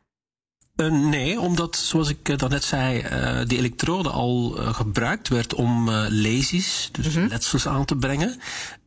Uh, 0.81 0.93
nee, 0.93 1.41
omdat, 1.41 1.77
zoals 1.77 2.09
ik 2.09 2.29
uh, 2.29 2.37
daarnet 2.37 2.65
zei, 2.65 3.03
uh, 3.03 3.47
die 3.47 3.59
elektrode 3.59 4.11
al 4.11 4.51
gebruikt 4.51 5.29
werd 5.29 5.55
om 5.55 5.91
lesies, 6.09 6.89
dus 6.93 7.15
-hmm. 7.15 7.27
letsels 7.27 7.67
aan 7.69 7.85
te 7.85 7.97
brengen. 7.97 8.41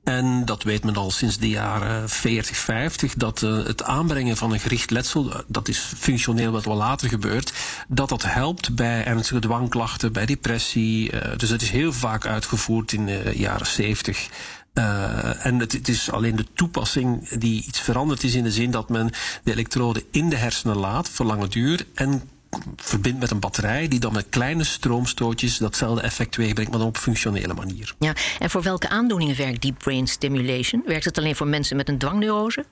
En 0.04 0.46
dat 0.46 0.64
weet 0.64 0.84
men 0.84 0.96
al 0.96 1.12
sinds 1.12 1.38
de 1.38 1.50
jaren 1.50 2.10
40, 2.10 2.58
50, 2.58 3.14
dat 3.14 3.40
het 3.40 3.84
aanbrengen 3.84 4.38
van 4.38 4.52
een 4.52 4.60
gericht 4.60 4.92
letsel, 4.92 5.44
dat 5.48 5.68
is 5.68 5.80
functioneel 5.98 6.52
wat 6.52 6.66
wel 6.66 6.76
later 6.76 7.10
gebeurt, 7.10 7.54
dat 7.88 8.10
dat 8.10 8.24
helpt 8.24 8.76
bij 8.76 9.06
ernstige 9.06 9.40
dwangklachten, 9.40 10.14
bij 10.14 10.26
depressie. 10.26 11.12
dus 11.38 11.50
het 11.50 11.62
is 11.62 11.70
heel 11.70 11.94
vaak 11.94 12.26
uitgevoerd 12.26 12.92
in 12.92 13.06
de 13.06 13.32
jaren 13.36 13.68
70. 13.68 14.30
Uh, 14.74 15.46
en 15.46 15.60
het, 15.60 15.88
is 15.88 16.12
alleen 16.12 16.36
de 16.36 16.46
toepassing 16.54 17.30
die 17.30 17.64
iets 17.68 17.80
veranderd 17.80 18.24
is 18.24 18.36
in 18.36 18.44
de 18.44 18.52
zin 18.52 18.72
dat 18.72 18.90
men 18.90 19.10
de 19.44 19.52
elektrode 19.52 20.04
in 20.12 20.30
de 20.30 20.36
hersenen 20.36 20.78
laat 20.78 21.10
voor 21.10 21.26
lange 21.26 21.48
duur 21.48 21.86
en 21.94 22.30
verbindt 22.76 23.20
met 23.20 23.32
een 23.32 23.40
batterij 23.40 23.88
die 23.88 24.00
dan 24.00 24.14
met 24.14 24.26
kleine 24.30 24.64
stroomstootjes 24.64 25.58
datzelfde 25.58 26.02
effect 26.02 26.32
teweegbrengt, 26.32 26.72
maar 26.72 26.80
dan 26.80 26.90
op 26.90 26.98
functionele 26.98 27.54
manier. 27.54 27.96
Ja, 28.00 28.16
en 28.40 28.50
voor 28.50 28.62
welke 28.62 28.90
aandoeningen 28.90 29.36
werkt 29.36 29.62
deep 29.62 29.78
brain 29.78 30.08
stimulation? 30.08 30.84
Werkt 30.86 31.06
het 31.06 31.18
alleen 31.18 31.36
voor 31.36 31.48
mensen 31.48 31.76
met 31.76 31.90
een 31.90 31.98
dwangneurose? 31.98 32.66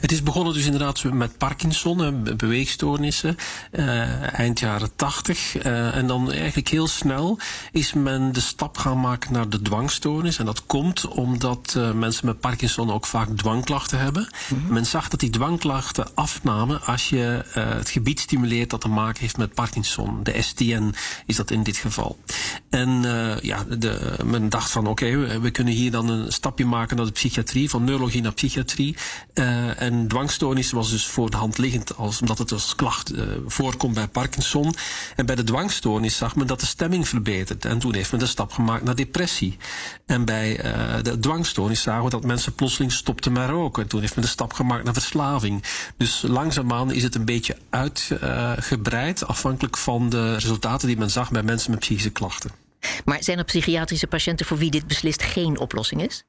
Het 0.00 0.12
is 0.12 0.22
begonnen 0.22 0.54
dus 0.54 0.64
inderdaad 0.64 1.04
met 1.04 1.38
Parkinson, 1.38 2.28
beweegstoornissen, 2.36 3.36
uh, 3.72 4.38
eind 4.38 4.60
jaren 4.60 4.96
80. 4.96 5.64
Uh, 5.64 5.96
en 5.96 6.06
dan 6.06 6.32
eigenlijk 6.32 6.68
heel 6.68 6.86
snel 6.86 7.38
is 7.72 7.92
men 7.92 8.32
de 8.32 8.40
stap 8.40 8.78
gaan 8.78 9.00
maken 9.00 9.32
naar 9.32 9.48
de 9.48 9.62
dwangstoornis. 9.62 10.38
En 10.38 10.44
dat 10.44 10.66
komt 10.66 11.08
omdat 11.08 11.74
uh, 11.76 11.92
mensen 11.92 12.26
met 12.26 12.40
Parkinson 12.40 12.92
ook 12.92 13.06
vaak 13.06 13.28
dwangklachten 13.36 13.98
hebben. 13.98 14.28
Mm 14.48 14.62
-hmm. 14.62 14.72
Men 14.72 14.86
zag 14.86 15.08
dat 15.08 15.20
die 15.20 15.30
dwangklachten 15.30 16.14
afnamen 16.14 16.82
als 16.82 17.08
je 17.08 17.44
het 17.50 17.90
gebied 17.90 18.20
stimuleert 18.20 18.70
dat 18.70 18.80
te 18.80 18.88
maken 18.88 19.20
heeft 19.20 19.36
met 19.36 19.54
Parkinson. 19.54 20.22
De 20.22 20.42
STN 20.42 20.94
is 21.26 21.36
dat 21.36 21.50
in 21.50 21.62
dit 21.62 21.76
geval. 21.76 22.18
En 22.70 22.88
ja, 23.42 23.64
de, 23.78 24.16
men 24.24 24.48
dacht 24.48 24.70
van 24.70 24.86
oké, 24.86 24.90
okay, 24.90 25.18
we, 25.18 25.40
we, 25.40 25.50
kunnen 25.50 25.74
hier 25.74 25.90
dan 25.90 26.08
een 26.08 26.32
stapje 26.32 26.64
maken 26.64 26.96
naar 26.96 27.06
de 27.06 27.12
psychiatrie, 27.12 27.70
van 27.70 27.84
neurologie 27.84 28.22
naar 28.22 28.32
psychiatrie. 28.32 28.96
En 29.76 30.08
dwangstoornis 30.08 30.70
was 30.70 30.90
dus 30.90 31.06
voor 31.06 31.30
de 31.30 31.36
hand 31.36 31.58
liggend, 31.58 31.96
als, 31.96 32.20
omdat 32.20 32.38
het 32.38 32.52
als 32.52 32.74
klacht 32.74 33.12
uh, 33.12 33.22
voorkomt 33.46 33.94
bij 33.94 34.08
Parkinson. 34.08 34.74
En 35.16 35.26
bij 35.26 35.34
de 35.34 35.44
dwangstoornis 35.44 36.16
zag 36.16 36.36
men 36.36 36.46
dat 36.46 36.60
de 36.60 36.66
stemming 36.66 37.08
verbetert. 37.08 37.64
En 37.64 37.78
toen 37.78 37.94
heeft 37.94 38.10
men 38.10 38.20
de 38.20 38.26
stap 38.26 38.52
gemaakt 38.52 38.84
naar 38.84 38.94
depressie. 38.94 39.56
En 40.06 40.24
bij 40.24 40.64
uh, 40.64 41.02
de 41.02 41.18
dwangstoornis 41.18 41.82
zagen 41.82 42.04
we 42.04 42.10
dat 42.10 42.24
mensen 42.24 42.54
plotseling 42.54 42.92
stopten 42.92 43.32
met 43.32 43.48
roken. 43.48 43.82
En 43.82 43.88
toen 43.88 44.00
heeft 44.00 44.14
men 44.14 44.24
de 44.24 44.30
stap 44.30 44.52
gemaakt 44.52 44.84
naar 44.84 44.92
verslaving. 44.92 45.64
Dus 45.96 46.22
langzaamaan 46.26 46.92
is 46.92 47.02
het 47.02 47.14
een 47.14 47.24
beetje 47.24 47.56
uitgebreid, 47.70 49.26
afhankelijk 49.26 49.76
van 49.76 50.08
de 50.08 50.34
resultaten 50.34 50.88
die 50.88 50.96
men 50.96 51.10
zag 51.10 51.30
bij 51.30 51.42
mensen 51.42 51.70
met 51.70 51.80
psychische 51.80 52.10
klachten. 52.10 52.50
Maar 53.04 53.22
zijn 53.22 53.38
er 53.38 53.44
psychiatrische 53.44 54.06
patiënten 54.06 54.46
voor 54.46 54.58
wie 54.58 54.70
dit 54.70 54.86
beslist 54.86 55.22
geen 55.22 55.58
oplossing 55.58 56.02
is? 56.02 56.24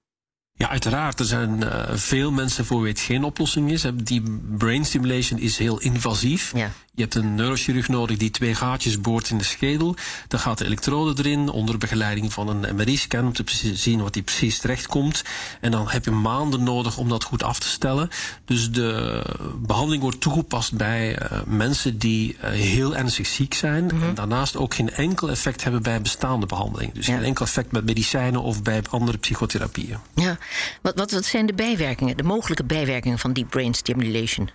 Ja, 0.61 0.69
uiteraard. 0.69 1.19
Er 1.19 1.25
zijn 1.25 1.61
uh, 1.63 1.83
veel 1.93 2.31
mensen 2.31 2.65
voor 2.65 2.81
wie 2.81 2.91
het 2.91 2.99
geen 2.99 3.23
oplossing 3.23 3.71
is. 3.71 3.85
Die 3.93 4.23
brain 4.57 4.85
stimulation 4.85 5.39
is 5.39 5.57
heel 5.57 5.79
invasief. 5.79 6.51
Ja. 6.55 6.71
Je 6.93 7.01
hebt 7.01 7.15
een 7.15 7.35
neurochirurg 7.35 7.87
nodig 7.87 8.17
die 8.17 8.29
twee 8.29 8.55
gaatjes 8.55 9.01
boort 9.01 9.29
in 9.29 9.37
de 9.37 9.43
schedel. 9.43 9.95
Dan 10.27 10.39
gaat 10.39 10.57
de 10.57 10.65
elektrode 10.65 11.23
erin 11.23 11.49
onder 11.49 11.77
begeleiding 11.77 12.33
van 12.33 12.47
een 12.47 12.75
MRI-scan 12.75 13.25
om 13.25 13.33
te 13.33 13.43
zien 13.73 14.01
wat 14.01 14.13
die 14.13 14.23
precies 14.23 14.59
terechtkomt. 14.59 15.23
En 15.61 15.71
dan 15.71 15.89
heb 15.89 16.05
je 16.05 16.11
maanden 16.11 16.63
nodig 16.63 16.97
om 16.97 17.09
dat 17.09 17.23
goed 17.23 17.43
af 17.43 17.59
te 17.59 17.67
stellen. 17.67 18.09
Dus 18.45 18.71
de 18.71 19.21
behandeling 19.57 20.01
wordt 20.01 20.21
toegepast 20.21 20.73
bij 20.73 21.21
uh, 21.21 21.41
mensen 21.45 21.97
die 21.97 22.35
uh, 22.35 22.49
heel 22.49 22.95
ernstig 22.95 23.27
ziek 23.27 23.53
zijn. 23.53 23.83
Mm 23.83 23.89
-hmm. 23.89 24.03
En 24.03 24.15
daarnaast 24.15 24.57
ook 24.57 24.73
geen 24.73 24.89
enkel 24.89 25.29
effect 25.29 25.63
hebben 25.63 25.83
bij 25.83 26.01
bestaande 26.01 26.45
behandeling. 26.45 26.93
Dus 26.93 27.05
ja. 27.05 27.15
geen 27.15 27.23
enkel 27.23 27.45
effect 27.45 27.71
met 27.71 27.85
medicijnen 27.85 28.41
of 28.41 28.61
bij 28.61 28.83
andere 28.89 29.17
psychotherapieën. 29.17 29.97
Ja, 30.15 30.37
wat, 30.81 30.95
wat, 30.95 31.11
wat 31.11 31.25
zijn 31.25 31.45
de 31.45 31.53
bijwerkingen, 31.53 32.17
de 32.17 32.23
mogelijke 32.23 32.63
bijwerkingen 32.63 33.19
van 33.19 33.33
die 33.33 33.45
brain 33.45 33.73
stimulation? 33.73 34.49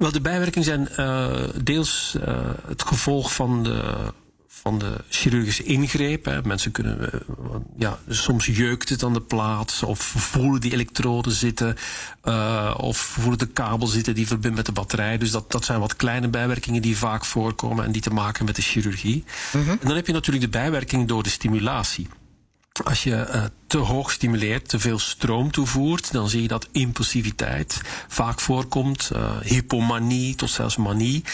Wel, 0.00 0.12
de 0.12 0.20
bijwerkingen 0.20 0.64
zijn 0.64 0.88
uh, 0.96 1.48
deels 1.62 2.16
uh, 2.28 2.38
het 2.66 2.82
gevolg 2.82 3.34
van 3.34 3.62
de, 3.62 4.12
van 4.48 4.78
de 4.78 5.04
chirurgische 5.08 5.62
ingreep. 5.62 6.24
Hè. 6.24 6.42
Mensen 6.42 6.72
kunnen, 6.72 7.10
uh, 7.14 7.20
ja, 7.78 7.98
soms 8.08 8.46
jeukt 8.46 8.88
het 8.88 9.02
aan 9.02 9.12
de 9.12 9.20
plaats, 9.20 9.82
of 9.82 9.98
voelen 10.00 10.60
die 10.60 10.72
elektroden 10.72 11.32
zitten, 11.32 11.76
of 12.76 12.98
voelen 12.98 13.38
de 13.38 13.46
kabel 13.46 13.86
zitten 13.86 14.14
die 14.14 14.26
verbindt 14.26 14.56
met 14.56 14.66
de 14.66 14.72
batterij. 14.72 15.18
Dus 15.18 15.30
dat, 15.30 15.50
dat 15.50 15.64
zijn 15.64 15.80
wat 15.80 15.96
kleine 15.96 16.28
bijwerkingen 16.28 16.82
die 16.82 16.96
vaak 16.96 17.24
voorkomen 17.24 17.84
en 17.84 17.92
die 17.92 18.02
te 18.02 18.12
maken 18.12 18.44
met 18.44 18.56
de 18.56 18.62
chirurgie. 18.62 19.24
Mm 19.52 19.62
-hmm. 19.62 19.70
En 19.70 19.86
dan 19.86 19.96
heb 19.96 20.06
je 20.06 20.12
natuurlijk 20.12 20.44
de 20.44 20.58
bijwerking 20.58 21.08
door 21.08 21.22
de 21.22 21.30
stimulatie. 21.30 22.08
Als 22.84 23.02
je 23.02 23.10
uh, 23.10 23.44
te 23.66 23.78
hoog 23.78 24.10
stimuleert, 24.10 24.68
te 24.68 24.78
veel 24.78 24.98
stroom 24.98 25.50
toevoert, 25.50 26.12
dan 26.12 26.28
zie 26.28 26.42
je 26.42 26.48
dat 26.48 26.68
impulsiviteit 26.72 27.80
vaak 28.08 28.40
voorkomt, 28.40 29.10
uh, 29.12 29.40
hypomanie 29.40 30.34
tot 30.34 30.50
zelfs 30.50 30.76
manie. 30.76 31.24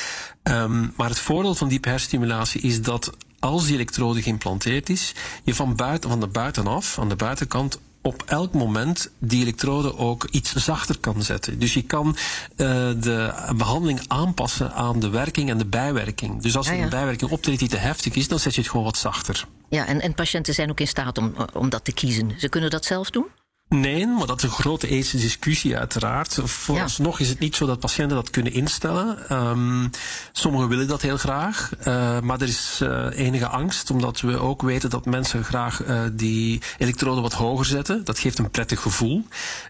Um, 0.43 0.93
maar 0.97 1.09
het 1.09 1.19
voordeel 1.19 1.55
van 1.55 1.69
diepe 1.69 1.89
hersenstimulatie 1.89 2.61
is 2.61 2.83
dat 2.83 3.17
als 3.39 3.65
die 3.65 3.75
elektrode 3.75 4.23
geïmplanteerd 4.23 4.89
is, 4.89 5.15
je 5.45 5.55
van, 5.55 5.77
buiten, 5.77 6.11
van 6.11 6.21
de 6.21 6.27
buitenaf, 6.27 6.99
aan 6.99 7.09
de 7.09 7.17
buitenkant, 7.17 7.79
op 8.07 8.23
elk 8.27 8.53
moment 8.53 9.11
die 9.19 9.43
elektrode 9.43 9.97
ook 9.97 10.29
iets 10.31 10.55
zachter 10.55 10.99
kan 10.99 11.23
zetten. 11.23 11.59
Dus 11.59 11.75
je 11.75 11.83
kan 11.83 12.07
uh, 12.07 12.67
de 13.01 13.33
behandeling 13.57 14.01
aanpassen 14.07 14.73
aan 14.73 15.01
de 15.01 15.09
werking 15.09 15.51
en 15.51 15.59
de 15.59 15.67
bijwerking. 15.67 16.43
Dus 16.43 16.57
als 16.57 16.67
er 16.67 16.73
ja, 16.73 16.79
ja. 16.79 16.85
een 16.85 16.91
bijwerking 16.91 17.31
optreedt 17.31 17.59
die 17.59 17.69
te 17.69 17.77
heftig 17.77 18.15
is, 18.15 18.29
dan 18.29 18.39
zet 18.39 18.55
je 18.55 18.61
het 18.61 18.71
gewoon 18.71 18.85
wat 18.85 18.97
zachter. 18.97 19.47
Ja, 19.69 19.87
en, 19.87 20.01
en 20.01 20.15
patiënten 20.15 20.55
zijn 20.55 20.71
ook 20.71 20.81
in 20.81 20.89
staat 20.89 21.19
om, 21.19 21.35
om 21.53 21.69
dat 21.69 21.85
te 21.85 21.93
kiezen. 21.93 22.31
Ze 22.39 22.49
kunnen 22.49 22.71
dat 22.71 22.85
zelf 22.85 23.11
doen? 23.11 23.27
Nee, 23.69 24.07
maar 24.07 24.27
dat 24.27 24.37
is 24.37 24.43
een 24.43 24.51
grote 24.51 24.89
ethische 24.89 25.17
discussie 25.17 25.77
uiteraard. 25.77 26.39
Vooralsnog 26.45 27.19
ja. 27.19 27.25
is 27.25 27.31
het 27.31 27.39
niet 27.39 27.57
zo 27.57 27.67
dat 27.67 27.81
patiënten 27.81 28.17
dat 28.17 28.31
kunnen 28.31 28.53
instellen. 28.53 29.33
Um, 29.33 29.91
sommigen 30.33 30.69
willen 30.69 30.89
dat 30.89 31.03
heel 31.03 31.17
graag, 31.17 31.71
uh, 31.79 32.21
maar 32.21 32.41
er 32.41 32.49
is 32.49 32.81
uh, 32.83 33.07
enige 33.13 33.47
angst, 33.47 33.91
omdat 33.91 34.21
we 34.21 34.39
ook 34.39 34.63
weten 34.63 34.91
dat 34.91 35.05
mensen 35.05 35.45
graag 35.45 35.87
uh, 35.87 36.01
die 36.13 36.63
elektroden 36.79 37.23
wat 37.23 37.33
hoger 37.33 37.65
zetten. 37.65 38.05
Dat 38.05 38.19
geeft 38.19 38.39
een 38.39 38.51
prettig 38.51 38.81
gevoel. 38.81 39.27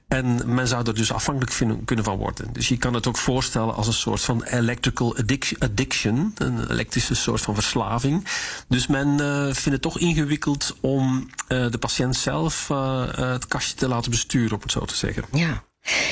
En 0.08 0.54
men 0.54 0.68
zou 0.68 0.86
er 0.86 0.94
dus 0.94 1.12
afhankelijk 1.12 1.52
vinden, 1.52 1.84
kunnen 1.84 2.04
van 2.04 2.16
worden. 2.16 2.52
Dus 2.52 2.68
je 2.68 2.76
kan 2.76 2.94
het 2.94 3.06
ook 3.06 3.18
voorstellen 3.18 3.74
als 3.74 3.86
een 3.86 3.92
soort 3.92 4.20
van 4.20 4.42
electrical 4.42 5.16
addiction, 5.58 6.32
een 6.34 6.70
elektrische 6.70 7.14
soort 7.14 7.40
van 7.40 7.54
verslaving. 7.54 8.26
Dus 8.68 8.86
men 8.86 9.18
vindt 9.44 9.64
het 9.64 9.82
toch 9.82 9.98
ingewikkeld 9.98 10.76
om 10.80 11.30
de 11.48 11.78
patiënt 11.80 12.16
zelf 12.16 12.68
het 13.16 13.46
kastje 13.46 13.74
te 13.74 13.85
laten 13.88 14.10
besturen, 14.10 14.52
om 14.52 14.62
het 14.62 14.72
zo 14.72 14.84
te 14.84 14.96
zeggen. 14.96 15.24
Ja. 15.32 15.64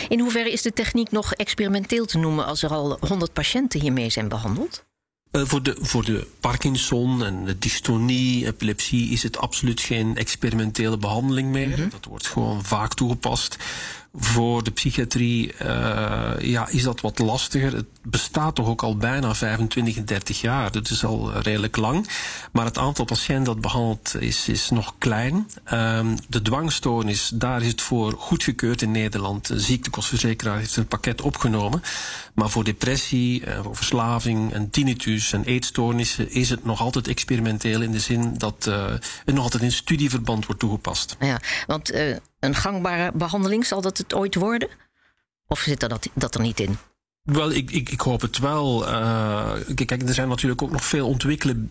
In 0.08 0.20
hoeverre 0.20 0.52
is 0.52 0.62
de 0.62 0.72
techniek 0.72 1.10
nog 1.10 1.32
experimenteel 1.34 2.04
te 2.06 2.18
noemen 2.18 2.46
als 2.46 2.62
er 2.62 2.70
al 2.70 2.98
100 3.00 3.32
patiënten 3.32 3.80
hiermee 3.80 4.10
zijn 4.10 4.28
behandeld? 4.28 4.84
Uh, 5.32 5.42
voor, 5.44 5.62
de, 5.62 5.76
voor 5.80 6.04
de 6.04 6.26
Parkinson 6.40 7.24
en 7.24 7.44
de 7.44 7.58
dystonie, 7.58 8.46
epilepsie 8.46 9.10
is 9.10 9.22
het 9.22 9.38
absoluut 9.38 9.80
geen 9.80 10.16
experimentele 10.16 10.96
behandeling 10.98 11.50
meer. 11.50 11.68
Mm 11.68 11.74
-hmm. 11.74 11.90
Dat 11.90 12.04
wordt 12.04 12.26
gewoon 12.26 12.64
vaak 12.64 12.94
toegepast. 12.94 13.56
Voor 14.16 14.64
de 14.64 14.70
psychiatrie 14.70 15.54
uh, 15.62 16.30
ja, 16.38 16.68
is 16.68 16.82
dat 16.82 17.00
wat 17.00 17.18
lastiger. 17.18 17.74
Het 17.74 17.86
bestaat 18.02 18.54
toch 18.54 18.66
ook 18.68 18.82
al 18.82 18.96
bijna 18.96 19.34
25, 19.34 20.04
30 20.04 20.40
jaar. 20.40 20.72
Dat 20.72 20.90
is 20.90 21.04
al 21.04 21.32
redelijk 21.32 21.76
lang. 21.76 22.08
Maar 22.52 22.64
het 22.64 22.78
aantal 22.78 23.04
patiënten 23.04 23.44
dat 23.44 23.60
behandeld 23.60 24.14
is, 24.18 24.48
is 24.48 24.70
nog 24.70 24.94
klein. 24.98 25.48
Um, 25.72 26.16
de 26.28 26.42
dwangstoornis, 26.42 27.30
daar 27.34 27.62
is 27.62 27.68
het 27.68 27.82
voor 27.82 28.12
goedgekeurd 28.12 28.82
in 28.82 28.90
Nederland. 28.90 29.46
De 29.46 29.60
ziektekostverzekeraar 29.60 30.58
heeft 30.58 30.76
een 30.76 30.86
pakket 30.86 31.22
opgenomen. 31.22 31.82
Maar 32.34 32.50
voor 32.50 32.64
depressie, 32.64 33.46
uh, 33.46 33.60
voor 33.62 33.76
verslaving 33.76 34.52
en 34.52 34.70
tinnitus 34.70 35.32
en 35.32 35.44
eetstoornissen 35.44 36.30
is 36.30 36.50
het 36.50 36.64
nog 36.64 36.80
altijd 36.80 37.08
experimenteel 37.08 37.82
in 37.82 37.92
de 37.92 38.00
zin 38.00 38.38
dat 38.38 38.66
uh, 38.68 38.84
het 39.24 39.34
nog 39.34 39.44
altijd 39.44 39.62
in 39.62 39.72
studieverband 39.72 40.46
wordt 40.46 40.60
toegepast. 40.60 41.16
Ja, 41.20 41.40
want 41.66 41.90
een 42.44 42.54
gangbare 42.54 43.12
behandeling, 43.14 43.66
zal 43.66 43.80
dat 43.80 43.98
het 43.98 44.14
ooit 44.14 44.34
worden? 44.34 44.68
Of 45.46 45.60
zit 45.60 45.82
er 45.82 45.88
dat, 45.88 46.08
dat 46.14 46.34
er 46.34 46.40
niet 46.40 46.60
in? 46.60 46.78
Wel, 47.24 47.50
ik, 47.50 47.70
ik, 47.70 47.90
ik 47.90 48.00
hoop 48.00 48.20
het 48.20 48.38
wel. 48.38 48.88
Uh, 48.88 49.52
kijk, 49.74 50.02
er 50.02 50.14
zijn 50.14 50.28
natuurlijk 50.28 50.62
ook 50.62 50.70
nog 50.70 50.84
veel 50.84 51.08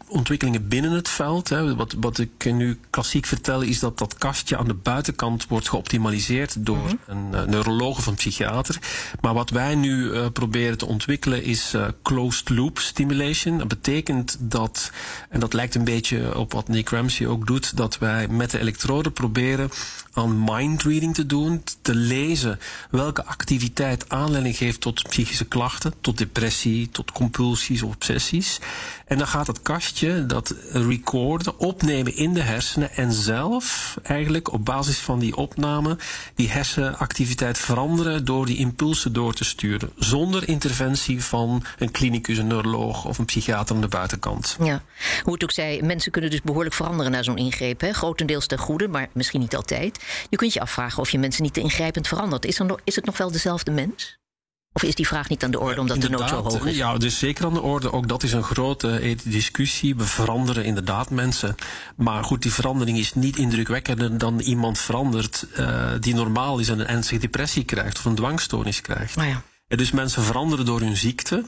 ontwikkelingen 0.08 0.68
binnen 0.68 0.92
het 0.92 1.10
veld. 1.10 1.50
Hè. 1.50 1.76
Wat, 1.76 1.96
wat 2.00 2.20
ik 2.20 2.52
nu 2.54 2.80
klassiek 2.90 3.26
vertel 3.26 3.62
is 3.62 3.80
dat 3.80 3.98
dat 3.98 4.16
kastje 4.18 4.58
aan 4.58 4.68
de 4.68 4.74
buitenkant 4.74 5.48
wordt 5.48 5.70
geoptimaliseerd 5.70 6.66
door 6.66 6.78
mhm. 6.78 6.96
een 7.06 7.30
uh, 7.34 7.44
neuroloog 7.44 7.98
of 7.98 8.06
een 8.06 8.16
psychiater. 8.16 8.80
Maar 9.22 9.34
wat 9.34 9.50
wij 9.50 9.76
nu 9.76 10.04
uh, 10.04 10.26
proberen 10.34 10.78
te 10.78 10.86
ontwikkelen 10.86 11.44
is 11.44 11.76
closed 12.04 12.50
loop 12.50 12.80
stimulation. 12.80 13.58
Dat 13.58 13.68
betekent 13.68 14.38
dat, 14.40 14.92
en 15.30 15.40
dat 15.40 15.54
lijkt 15.54 15.76
een 15.76 15.84
beetje 15.84 16.38
op 16.38 16.54
wat 16.54 16.68
Nick 16.68 16.90
Ramsey 16.90 17.28
ook 17.28 17.48
doet, 17.48 17.78
dat 17.78 17.98
wij 17.98 18.28
met 18.28 18.52
de 18.52 18.60
elektrode 18.60 19.12
proberen 19.12 19.70
aan 20.14 20.44
mindreading 20.44 21.14
te 21.14 21.26
doen, 21.26 21.64
te 21.82 21.96
lezen 21.96 22.60
welke 22.90 23.26
activiteit 23.26 24.10
aanleiding 24.10 24.58
geeft 24.58 24.82
tot 24.82 25.04
psychische 25.10 25.43
klachten, 25.44 25.94
tot 26.02 26.18
depressie, 26.18 26.90
tot 26.90 27.12
compulsies 27.12 27.82
obsessies. 27.82 28.60
En 29.06 29.18
dan 29.18 29.28
gaat 29.28 29.48
het 29.48 29.62
kastje 29.62 30.26
dat 30.26 30.56
recorden, 30.72 31.60
opnemen 31.60 32.16
in 32.16 32.34
de 32.34 32.42
hersenen 32.42 32.92
en 32.96 33.14
zelf 33.14 33.98
eigenlijk 34.04 34.52
op 34.52 34.66
basis 34.66 34.98
van 34.98 35.20
die 35.20 35.36
opname 35.36 35.98
die 36.36 36.50
hersenactiviteit 36.50 37.58
veranderen 37.58 38.26
door 38.26 38.46
die 38.46 38.58
impulsen 38.58 39.14
door 39.14 39.34
te 39.34 39.44
sturen. 39.44 39.92
Zonder 39.96 40.48
interventie 40.48 41.24
van 41.24 41.64
een 41.78 41.92
klinicus, 41.92 42.38
een 42.38 42.48
neuroloog 42.48 43.06
of 43.06 43.18
een 43.18 43.26
psychiater 43.26 43.76
aan 43.76 43.82
de 43.82 43.88
buitenkant. 43.88 44.58
Ja, 44.64 44.84
hoe 45.24 45.34
het 45.34 45.44
ook 45.44 45.52
zei, 45.52 45.82
mensen 45.82 46.12
kunnen 46.12 46.30
dus 46.30 46.42
behoorlijk 46.42 46.76
veranderen 46.76 47.12
na 47.12 47.24
zo'n 47.24 47.38
ingreep. 47.38 47.82
Hè? 47.82 47.94
Grotendeels 47.94 48.48
ten 48.48 48.58
goede, 48.58 48.88
maar 48.88 49.10
misschien 49.14 49.40
niet 49.40 49.56
altijd. 49.56 50.00
Je 50.30 50.38
kunt 50.38 50.54
je 50.54 50.60
afvragen 50.60 51.02
of 51.02 51.10
je 51.10 51.20
mensen 51.20 51.44
niet 51.44 51.54
te 51.54 51.60
ingrijpend 51.60 52.08
verandert. 52.08 52.46
Is, 52.46 52.60
er 52.60 52.80
is 52.84 52.96
het 52.96 53.06
nog 53.06 53.18
wel 53.18 53.32
dezelfde 53.32 53.72
mens? 53.72 54.22
Of 54.74 54.84
is 54.84 54.96
die 54.96 55.08
vraag 55.08 55.30
niet 55.30 55.44
aan 55.44 55.52
de 55.52 55.60
orde 55.60 55.82
omdat 55.82 56.02
de 56.02 56.10
nood 56.10 56.30
zo 56.30 56.44
hoog 56.44 56.66
is? 56.66 56.76
Ja, 56.76 56.98
dus 56.98 57.20
zeker 57.20 57.46
aan 57.46 57.54
de 57.54 57.62
orde. 57.62 57.92
Ook 57.92 58.08
dat 58.08 58.24
is 58.24 58.34
een 58.34 58.44
grote 58.44 58.98
eh, 58.98 59.18
discussie. 59.24 59.96
We 59.96 60.06
veranderen 60.06 60.66
inderdaad 60.66 61.10
mensen. 61.10 61.56
Maar 61.96 62.24
goed, 62.24 62.42
die 62.42 62.54
verandering 62.54 62.98
is 62.98 63.14
niet 63.14 63.38
indrukwekkender 63.38 64.18
dan 64.18 64.40
iemand 64.40 64.78
verandert 64.78 65.48
uh, 65.58 65.92
die 66.00 66.14
normaal 66.14 66.60
is 66.60 66.70
en 66.70 66.80
een 66.80 66.88
ernstige 66.88 67.22
depressie 67.22 67.64
krijgt 67.64 67.98
of 67.98 68.06
een 68.06 68.16
dwangstoornis 68.16 68.82
krijgt. 68.82 69.16
Nou 69.16 69.30
ja. 69.30 69.42
Dus 69.68 69.92
mensen 69.92 70.24
veranderen 70.24 70.66
door 70.66 70.80
hun 70.80 70.98
ziekte 70.98 71.46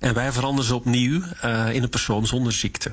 en 0.00 0.14
wij 0.14 0.32
veranderen 0.32 0.68
ze 0.68 0.74
opnieuw 0.74 1.22
uh, 1.44 1.74
in 1.74 1.82
een 1.82 1.88
persoon 1.88 2.26
zonder 2.26 2.52
ziekte. 2.52 2.92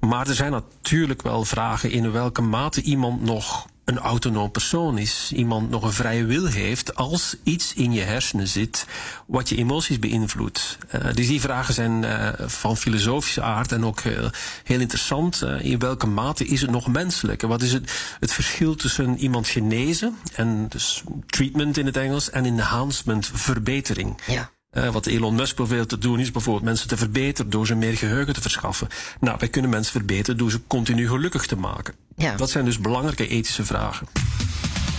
Maar 0.00 0.28
er 0.28 0.34
zijn 0.34 0.50
natuurlijk 0.50 1.22
wel 1.22 1.44
vragen 1.44 1.90
in 1.90 2.12
welke 2.12 2.42
mate 2.42 2.82
iemand 2.82 3.22
nog 3.22 3.66
een 3.88 3.98
autonoom 3.98 4.50
persoon 4.50 4.98
is. 4.98 5.32
Iemand 5.34 5.70
nog 5.70 5.82
een 5.82 5.92
vrije 5.92 6.24
wil 6.24 6.46
heeft 6.46 6.94
als 6.94 7.36
iets 7.42 7.74
in 7.74 7.92
je 7.92 8.00
hersenen 8.00 8.48
zit 8.48 8.86
wat 9.26 9.48
je 9.48 9.56
emoties 9.56 9.98
beïnvloedt. 9.98 10.78
Uh, 10.94 11.14
dus 11.14 11.26
die 11.26 11.40
vragen 11.40 11.74
zijn 11.74 12.02
uh, 12.02 12.28
van 12.36 12.76
filosofische 12.76 13.42
aard 13.42 13.72
en 13.72 13.84
ook 13.84 14.00
heel, 14.00 14.30
interessant. 14.64 15.42
Uh, 15.44 15.64
in 15.64 15.78
welke 15.78 16.06
mate 16.06 16.46
is 16.46 16.60
het 16.60 16.70
nog 16.70 16.88
menselijk? 16.88 17.42
En 17.42 17.48
wat 17.48 17.62
is 17.62 17.72
het, 17.72 18.16
het 18.20 18.32
verschil 18.32 18.74
tussen 18.74 19.18
iemand 19.18 19.48
genezen 19.48 20.16
en 20.34 20.66
dus 20.68 21.02
treatment 21.26 21.76
in 21.76 21.86
het 21.86 21.96
Engels 21.96 22.30
en 22.30 22.44
enhancement, 22.44 23.30
verbetering? 23.34 24.20
Ja. 24.26 24.50
Uh, 24.72 24.88
wat 24.88 25.06
Elon 25.06 25.34
Musk 25.34 25.54
probeert 25.54 25.88
te 25.88 25.98
doen 25.98 26.20
is 26.20 26.30
bijvoorbeeld 26.30 26.64
mensen 26.64 26.88
te 26.88 26.96
verbeteren 26.96 27.50
door 27.50 27.66
ze 27.66 27.74
meer 27.74 27.96
geheugen 27.96 28.34
te 28.34 28.40
verschaffen. 28.40 28.88
Nou, 29.20 29.36
wij 29.38 29.48
kunnen 29.48 29.70
mensen 29.70 29.92
verbeteren 29.92 30.38
door 30.38 30.50
ze 30.50 30.60
continu 30.66 31.08
gelukkig 31.08 31.46
te 31.46 31.56
maken. 31.56 31.94
Ja. 32.16 32.36
Dat 32.36 32.50
zijn 32.50 32.64
dus 32.64 32.78
belangrijke 32.78 33.28
ethische 33.28 33.64
vragen. 33.64 34.06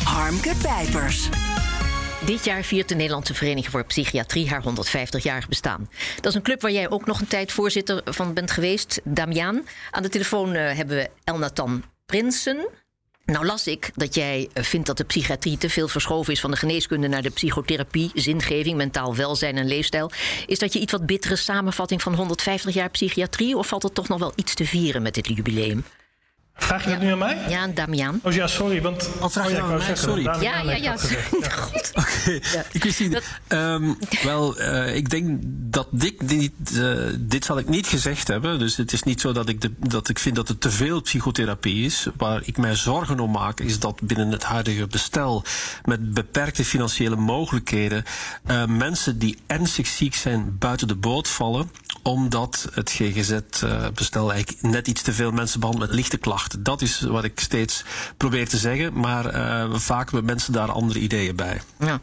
Harmke 0.04 0.54
Pijpers. 0.62 1.30
Dit 2.26 2.46
jaar 2.46 2.64
viert 2.64 2.90
de 2.90 2.96
Nederlandse 2.96 3.34
Vereniging 3.34 3.72
voor 3.72 3.86
Psychiatrie 3.86 4.50
haar 4.50 4.64
150-jarig 4.64 5.48
bestaan. 5.48 5.90
Dat 6.16 6.26
is 6.26 6.36
een 6.36 6.42
club 6.42 6.62
waar 6.62 6.72
jij 6.72 6.90
ook 6.90 7.06
nog 7.06 7.20
een 7.20 7.28
tijd 7.28 7.52
voorzitter 7.52 8.02
van 8.06 8.34
bent 8.34 8.52
geweest, 8.52 9.02
Damiaan. 9.04 9.66
Aan 9.92 10.04
de 10.04 10.10
telefoon 10.10 10.56
uh, 10.56 10.72
hebben 10.72 10.98
we 10.98 11.10
Elnathan 11.24 11.84
Prinsen. 12.06 12.68
Nou 13.30 13.46
las 13.46 13.68
ik 13.68 13.92
dat 13.96 14.16
jij 14.16 14.50
eh, 14.54 14.64
vindt 14.64 14.88
dat 14.88 14.98
de 14.98 15.04
psychiatrie 15.04 15.58
te 15.58 15.70
veel 15.70 15.88
verschoven 15.88 16.34
is 16.34 16.40
van 16.40 16.52
de 16.52 16.58
geneeskunde 16.58 17.08
naar 17.08 17.22
de 17.22 17.30
psychotherapie, 17.30 18.12
zingeving, 18.14 18.78
mentaal 18.78 19.16
welzijn 19.16 19.58
en 19.58 19.68
leefstijl. 19.68 20.12
Is 20.46 20.60
dat 20.60 20.74
je 20.74 20.80
iets 20.80 20.92
wat 20.92 21.06
bittere 21.06 21.36
samenvatting 21.36 22.02
van 22.02 22.14
150 22.14 22.74
jaar 22.74 22.90
psychiatrie 22.90 23.58
of 23.58 23.68
valt 23.68 23.84
er 23.84 23.92
toch 23.92 24.08
nog 24.08 24.20
wel 24.20 24.32
iets 24.36 24.54
te 24.54 24.66
vieren 24.66 25.02
met 25.02 25.14
dit 25.14 25.28
jubileum? 25.28 25.84
Vraag 26.60 26.84
je 26.84 26.90
dat 26.90 27.00
nu 27.00 27.12
aan 27.12 27.18
mij? 27.18 27.38
Ja, 27.48 27.60
aan 27.60 27.74
Damian. 27.74 28.20
Oh 28.24 28.34
ja, 28.34 28.48
sorry, 28.48 28.82
want... 28.82 29.10
Wat 29.20 29.32
vraag 29.32 29.46
je 29.46 29.52
oh, 29.52 29.58
ja, 29.58 29.64
aan 29.64 29.78
mij? 29.78 29.96
Sorry. 29.96 30.24
Ja, 30.24 30.42
ja, 30.42 30.62
ja. 30.62 30.76
ja. 31.42 31.50
Goed. 31.50 31.92
Oké, 31.94 32.32
ja. 32.32 32.66
ik 32.72 32.84
wist 32.84 33.00
niet... 33.00 33.12
Dat... 33.12 33.24
Um, 33.48 33.98
wel, 34.24 34.60
uh, 34.60 34.96
ik 34.96 35.10
denk 35.10 35.40
dat 35.44 35.88
dit, 35.92 36.30
dit, 36.30 36.52
uh, 36.74 37.00
dit 37.20 37.46
zal 37.46 37.58
ik 37.58 37.70
niet 37.70 37.88
gezegd 37.88 38.28
hebben. 38.28 38.60
Dus 38.60 38.78
het 38.78 38.94
is 38.94 39.04
niet 39.04 39.22
zo 39.22 39.32
dat 39.32 39.50
ik, 39.50 39.62
de, 39.62 39.72
dat 39.80 40.10
ik 40.10 40.20
vind 40.20 40.36
dat 40.36 40.50
er 40.50 40.58
te 40.58 40.72
veel 40.72 41.02
psychotherapie 41.02 41.86
is. 41.86 42.08
Waar 42.18 42.42
ik 42.44 42.58
mij 42.58 42.76
zorgen 42.76 43.20
om 43.20 43.32
maak, 43.32 43.60
is 43.60 43.80
dat 43.80 44.02
binnen 44.02 44.32
het 44.32 44.44
huidige 44.44 44.88
bestel... 44.88 45.44
met 45.86 46.14
beperkte 46.14 46.66
financiële 46.66 47.16
mogelijkheden... 47.16 48.04
Uh, 48.48 48.66
mensen 48.66 49.20
die 49.20 49.38
ernstig 49.48 49.88
ziek 49.88 50.16
zijn 50.16 50.56
buiten 50.60 50.88
de 50.88 50.96
boot 50.96 51.28
vallen... 51.28 51.72
omdat 52.04 52.70
het 52.74 52.92
GGZ-bestel 52.92 54.32
eigenlijk 54.32 54.62
net 54.62 54.88
iets 54.88 55.02
te 55.02 55.14
veel 55.14 55.32
mensen 55.32 55.60
behandelt 55.60 55.88
met 55.88 55.96
lichte 55.96 56.18
klachten. 56.18 56.64
Dat 56.64 56.82
is 56.82 57.02
wat 57.02 57.24
ik 57.24 57.40
steeds 57.40 57.84
probeer 58.18 58.48
te 58.48 58.58
zeggen. 58.58 59.00
Maar 59.00 59.36
uh, 59.36 59.74
vaak 59.74 60.04
hebben 60.04 60.26
mensen 60.26 60.54
daar 60.54 60.72
andere 60.72 61.00
ideeën 61.00 61.36
bij. 61.36 61.62
Ja. 61.80 62.02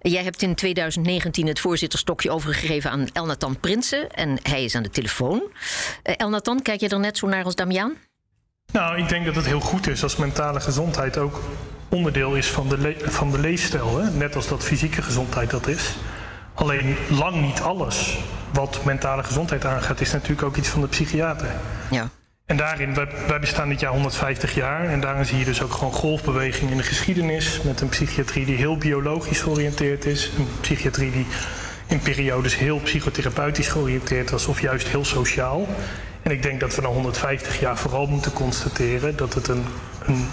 Jij 0.00 0.22
hebt 0.22 0.42
in 0.42 0.54
2019 0.54 1.46
het 1.46 1.60
voorzitterstokje 1.60 2.30
overgegeven 2.30 2.90
aan 2.90 3.08
Elnathan 3.12 3.60
Prinsen. 3.60 4.10
En 4.10 4.38
hij 4.42 4.64
is 4.64 4.74
aan 4.74 4.82
de 4.82 4.90
telefoon. 4.90 5.42
Uh, 5.42 6.14
Elnathan, 6.16 6.62
kijk 6.62 6.80
je 6.80 6.88
er 6.88 7.00
net 7.00 7.18
zo 7.18 7.26
naar 7.26 7.44
als 7.44 7.54
Damian? 7.54 7.94
Nou, 8.72 8.98
ik 8.98 9.08
denk 9.08 9.24
dat 9.24 9.34
het 9.34 9.46
heel 9.46 9.60
goed 9.60 9.86
is 9.86 10.02
als 10.02 10.16
mentale 10.16 10.60
gezondheid 10.60 11.18
ook 11.18 11.40
onderdeel 11.88 12.34
is 12.34 12.46
van 12.46 12.68
de, 12.68 12.96
van 12.98 13.30
de 13.30 13.38
leefstijl. 13.38 13.98
Hè? 13.98 14.10
Net 14.10 14.36
als 14.36 14.48
dat 14.48 14.64
fysieke 14.64 15.02
gezondheid 15.02 15.50
dat 15.50 15.66
is. 15.66 15.94
Alleen 16.54 16.96
lang 17.08 17.40
niet 17.40 17.60
alles 17.60 18.18
wat 18.52 18.84
mentale 18.84 19.24
gezondheid 19.24 19.64
aangaat, 19.64 20.00
is 20.00 20.12
natuurlijk 20.12 20.42
ook 20.42 20.56
iets 20.56 20.68
van 20.68 20.80
de 20.80 20.86
psychiater. 20.86 21.48
Ja. 21.90 22.08
En 22.46 22.56
daarin, 22.56 22.94
wij, 22.94 23.08
wij, 23.26 23.38
bestaan 23.38 23.68
dit 23.68 23.80
jaar 23.80 23.92
150 23.92 24.54
jaar. 24.54 24.84
En 24.84 25.00
daarin 25.00 25.26
zie 25.26 25.38
je 25.38 25.44
dus 25.44 25.62
ook 25.62 25.72
gewoon 25.72 25.92
golfbeweging 25.92 26.70
in 26.70 26.76
de 26.76 26.82
geschiedenis. 26.82 27.60
Met 27.62 27.80
een 27.80 27.88
psychiatrie 27.88 28.44
die 28.44 28.56
heel 28.56 28.76
biologisch 28.76 29.40
georiënteerd 29.40 30.04
is. 30.04 30.30
Een 30.38 30.48
psychiatrie 30.60 31.10
die 31.10 31.26
in 31.86 32.00
periodes 32.00 32.56
heel 32.56 32.78
psychotherapeutisch 32.78 33.68
georiënteerd 33.68 34.30
was. 34.30 34.46
Of 34.46 34.60
juist 34.60 34.86
heel 34.88 35.04
sociaal. 35.04 35.66
En 36.22 36.30
ik 36.30 36.42
denk 36.42 36.60
dat 36.60 36.74
we 36.74 36.82
na 36.82 36.88
150 36.88 37.60
jaar 37.60 37.78
vooral 37.78 38.06
moeten 38.06 38.32
constateren 38.32 39.16
dat 39.16 39.34
het 39.34 39.48
een, 39.48 39.64
een 40.06 40.28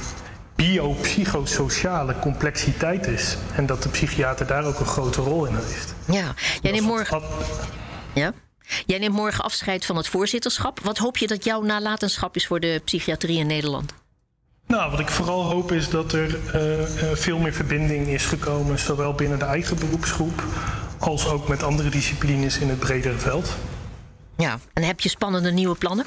biopsychosociale 0.56 2.20
complexiteit 2.20 3.08
is. 3.08 3.38
En 3.56 3.66
dat 3.66 3.84
de 3.84 3.90
psychiater 3.90 4.48
daar 4.48 4.66
ook 4.66 4.80
een 4.80 4.86
grote 4.86 5.22
rol 5.22 5.46
in 5.46 5.56
heeft. 5.56 5.94
Ja, 6.06 6.34
jij 6.62 6.72
neemt 6.72 6.86
morgen. 6.86 7.22
Ja? 8.16 8.34
Jij 8.86 9.00
neemt 9.00 9.16
morgen 9.16 9.44
afscheid 9.44 9.86
van 9.86 9.96
het 9.96 10.08
voorzitterschap. 10.08 10.80
Wat 10.80 10.98
hoop 10.98 11.18
je 11.18 11.28
dat 11.28 11.44
jouw 11.44 11.62
nalatenschap 11.62 12.36
is 12.36 12.48
voor 12.48 12.60
de 12.60 12.82
psychiatrie 12.86 13.38
in 13.38 13.48
Nederland? 13.48 13.94
Nou, 14.68 14.92
wat 14.92 15.00
ik 15.00 15.10
vooral 15.10 15.44
hoop 15.44 15.72
is 15.72 15.90
dat 15.90 16.14
er 16.14 16.38
uh, 16.56 16.84
veel 17.14 17.38
meer 17.38 17.54
verbinding 17.54 18.08
is 18.08 18.26
gekomen, 18.26 18.80
zowel 18.80 19.14
binnen 19.14 19.40
de 19.40 19.46
eigen 19.46 19.80
beroepsgroep 19.80 20.44
als 21.00 21.28
ook 21.28 21.48
met 21.48 21.64
andere 21.64 21.90
disciplines 21.90 22.58
in 22.58 22.70
het 22.70 22.80
bredere 22.80 23.18
veld. 23.18 23.56
Ja, 24.38 24.60
en 24.74 24.84
heb 24.84 25.00
je 25.00 25.10
spannende 25.10 25.52
nieuwe 25.52 25.76
plannen? 25.76 26.06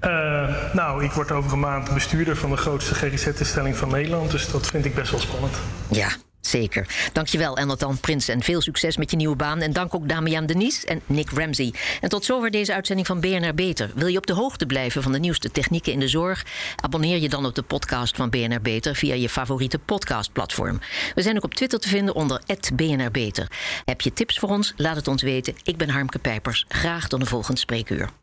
Uh, 0.00 0.72
nou, 0.72 1.04
ik 1.04 1.12
word 1.12 1.30
over 1.30 1.52
een 1.52 1.60
maand 1.60 1.94
bestuurder 1.94 2.36
van 2.36 2.50
de 2.50 2.56
grootste 2.56 2.94
GGZ-instelling 2.94 3.76
van 3.76 3.90
Nederland, 3.90 4.30
dus 4.30 4.50
dat 4.50 4.66
vind 4.66 4.84
ik 4.84 4.94
best 4.94 5.10
wel 5.10 5.20
spannend. 5.20 5.54
Ja, 5.88 6.08
Zeker. 6.40 6.86
Dankjewel, 7.12 7.56
Elnathan 7.56 7.98
Prins. 7.98 8.28
En 8.28 8.42
veel 8.42 8.60
succes 8.60 8.96
met 8.96 9.10
je 9.10 9.16
nieuwe 9.16 9.36
baan. 9.36 9.60
En 9.60 9.72
dank 9.72 9.94
ook 9.94 10.08
Damian 10.08 10.46
Denies 10.46 10.84
en 10.84 11.00
Nick 11.06 11.30
Ramsey. 11.30 11.74
En 12.00 12.08
tot 12.08 12.24
zover 12.24 12.50
deze 12.50 12.74
uitzending 12.74 13.06
van 13.06 13.20
BNR 13.20 13.54
Beter. 13.54 13.90
Wil 13.94 14.06
je 14.06 14.18
op 14.18 14.26
de 14.26 14.32
hoogte 14.32 14.66
blijven 14.66 15.02
van 15.02 15.12
de 15.12 15.18
nieuwste 15.18 15.50
technieken 15.50 15.92
in 15.92 16.00
de 16.00 16.08
zorg? 16.08 16.46
Abonneer 16.76 17.18
je 17.18 17.28
dan 17.28 17.46
op 17.46 17.54
de 17.54 17.62
podcast 17.62 18.16
van 18.16 18.30
BNR 18.30 18.60
Beter 18.60 18.94
via 18.94 19.14
je 19.14 19.28
favoriete 19.28 19.78
podcastplatform. 19.78 20.80
We 21.14 21.22
zijn 21.22 21.36
ook 21.36 21.44
op 21.44 21.54
Twitter 21.54 21.78
te 21.78 21.88
vinden 21.88 22.14
onder 22.14 22.40
BNR 22.74 23.10
Beter. 23.10 23.50
Heb 23.84 24.00
je 24.00 24.12
tips 24.12 24.38
voor 24.38 24.48
ons? 24.48 24.74
Laat 24.76 24.96
het 24.96 25.08
ons 25.08 25.22
weten. 25.22 25.54
Ik 25.62 25.76
ben 25.76 25.88
Harmke 25.88 26.18
Pijpers. 26.18 26.64
Graag 26.68 27.08
tot 27.08 27.20
een 27.20 27.26
volgend 27.26 27.58
spreekuur. 27.58 28.20